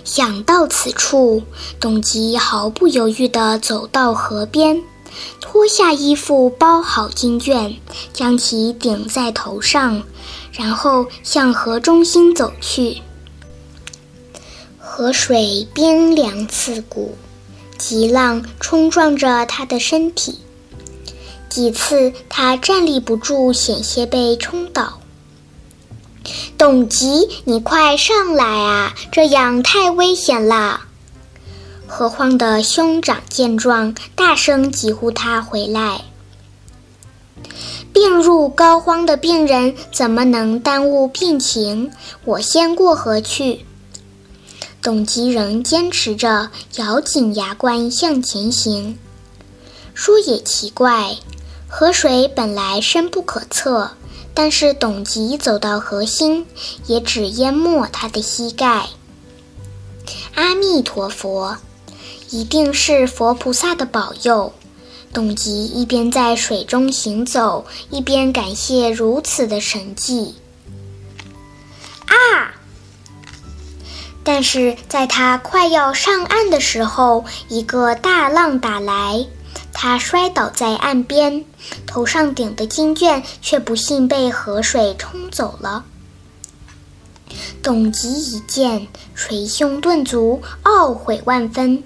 [0.03, 1.43] 想到此处，
[1.79, 4.81] 董吉毫不犹豫地走到河边，
[5.39, 7.75] 脱下衣服，包好经卷，
[8.11, 10.01] 将其顶在头上，
[10.51, 13.03] 然后向河中心走去。
[14.79, 17.15] 河水冰凉刺骨，
[17.77, 20.39] 急浪冲撞着他的身体，
[21.55, 24.99] 几次他站立不住，险些被冲倒。
[26.57, 28.93] 董吉，你快上来啊！
[29.09, 30.81] 这样太危险了。
[31.87, 36.01] 何况的兄长见状，大声疾呼他回来。
[37.93, 41.89] 病入膏肓的病人怎么能耽误病情？
[42.25, 43.65] 我先过河去。
[44.81, 48.99] 董吉仍坚持着，咬紧牙关向前行。
[49.93, 51.15] 说也奇怪，
[51.67, 53.91] 河水本来深不可测。
[54.37, 56.45] 但是董吉走到河心，
[56.87, 58.87] 也只淹没他的膝盖。
[60.33, 61.55] 阿弥陀佛，
[62.31, 64.51] 一定是佛菩萨的保佑。
[65.13, 70.35] 董吉一边在水中行走，一边感谢如此的神迹。
[72.07, 72.51] 啊！
[74.25, 79.25] 但是在他快要上岸的时候，一个大浪打来。
[79.77, 81.43] 他摔倒在岸边，
[81.85, 85.83] 头上顶的经卷却不幸被河水冲走了。
[87.61, 91.83] 董吉一见，捶胸顿足，懊悔万分。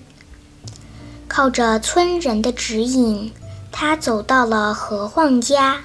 [1.27, 3.33] 靠着村人的指引，
[3.71, 5.81] 他走到了何晃家。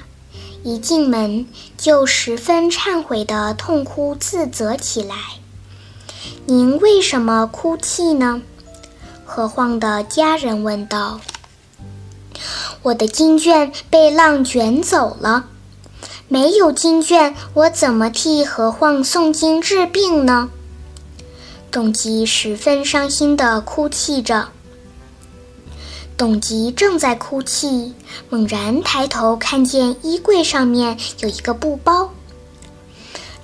[0.63, 1.47] 一进门，
[1.79, 5.17] 就十分忏悔地痛哭自责起来。
[6.45, 8.43] “您为什么哭泣呢？”
[9.25, 11.21] 何晃的家人问道。
[12.83, 15.47] 我的经卷被浪卷走了，
[16.29, 20.51] 没有经卷，我怎么替何晃诵经治病呢？
[21.71, 24.49] 董吉十分伤心地哭泣着。
[26.17, 27.95] 董吉正在哭泣，
[28.29, 32.11] 猛然抬头看见衣柜上面有一个布包，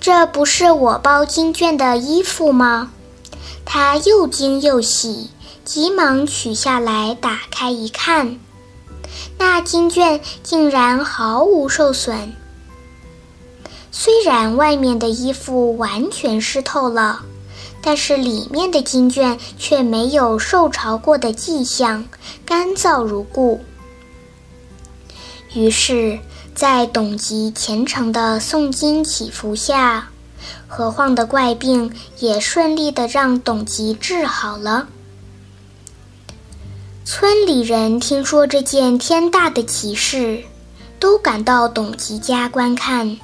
[0.01, 2.93] 这不是我包经卷的衣服吗？
[3.65, 5.31] 他又惊又喜，
[5.65, 8.39] 急忙取下来，打开一看。
[9.39, 12.33] 那经卷竟然毫无受损，
[13.91, 17.21] 虽然外面的衣服完全湿透了，
[17.83, 22.07] 但是里面的经卷却没有受潮过的迹象，
[22.45, 23.61] 干燥如故。
[25.55, 26.19] 于是，
[26.55, 30.09] 在董吉虔诚的诵经祈福下，
[30.69, 34.87] 何况的怪病也顺利的让董吉治好了。
[37.13, 40.45] 村里人听说这件天大的奇事，
[41.01, 43.19] 都赶到董吉家观看，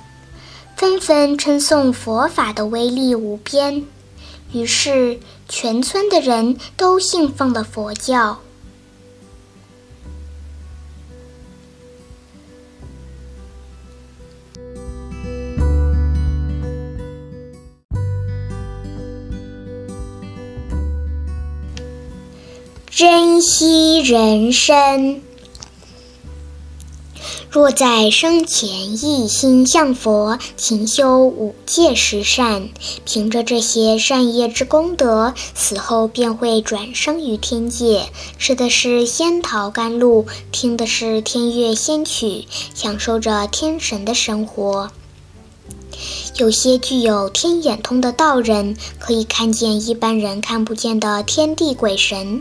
[0.75, 3.85] 纷纷称颂佛法的威力无边。
[4.53, 8.39] 于是，全村的人都信奉了佛教。
[22.99, 25.21] 珍惜人生。
[27.51, 32.71] 若在生前一心向佛，勤修五戒十善，
[33.05, 38.07] 凭着这些善业之功德，死后便会转生于天界，
[38.39, 44.91] 吃的是仙桃甘露，听的是天乐仙曲，享受着天神的生活。
[46.39, 52.41] 有些具有天眼通的道人，可以看见一般人看不见的天地鬼神。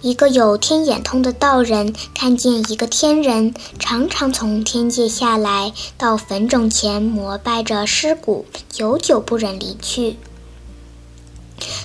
[0.00, 10.16] 一个有天眼通的道人看见一个天人，常常从天界下来，到坟冢前膜拜着尸骨，久久不忍离去。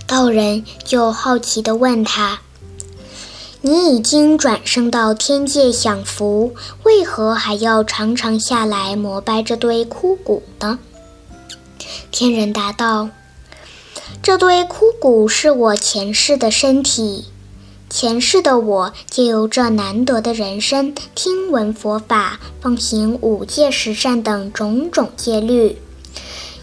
[0.07, 2.39] 道人就好奇地问他
[3.61, 10.79] ：“你已经转生到天界享福，为何还要常常下来膜拜这堆枯骨呢？”
[12.09, 13.09] 天人答道
[14.23, 17.25] ：“这堆枯骨是我前世的身体。”
[17.89, 25.77] 前世的我借由这难得的人生，听闻佛法，奉行五戒十善等种种戒律。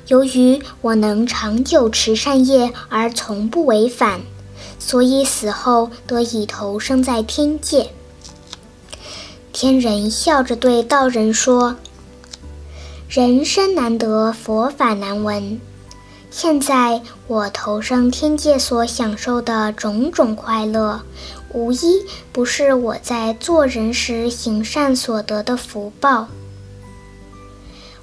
[0.08, 4.20] 由于我能长久持善业而从不违反，
[4.78, 7.90] 所以死后得以投生在天界。
[9.50, 11.76] 天人笑着对道人说
[13.08, 15.58] ：“人生难得，佛法难闻。
[16.36, 21.00] 现在我投生天界所享受的种种快乐，
[21.52, 26.26] 无一不是我在做人时行善所得的福报。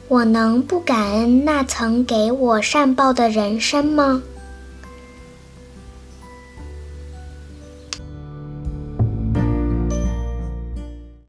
[0.08, 4.24] 我能不感恩那曾给我善报的人生吗？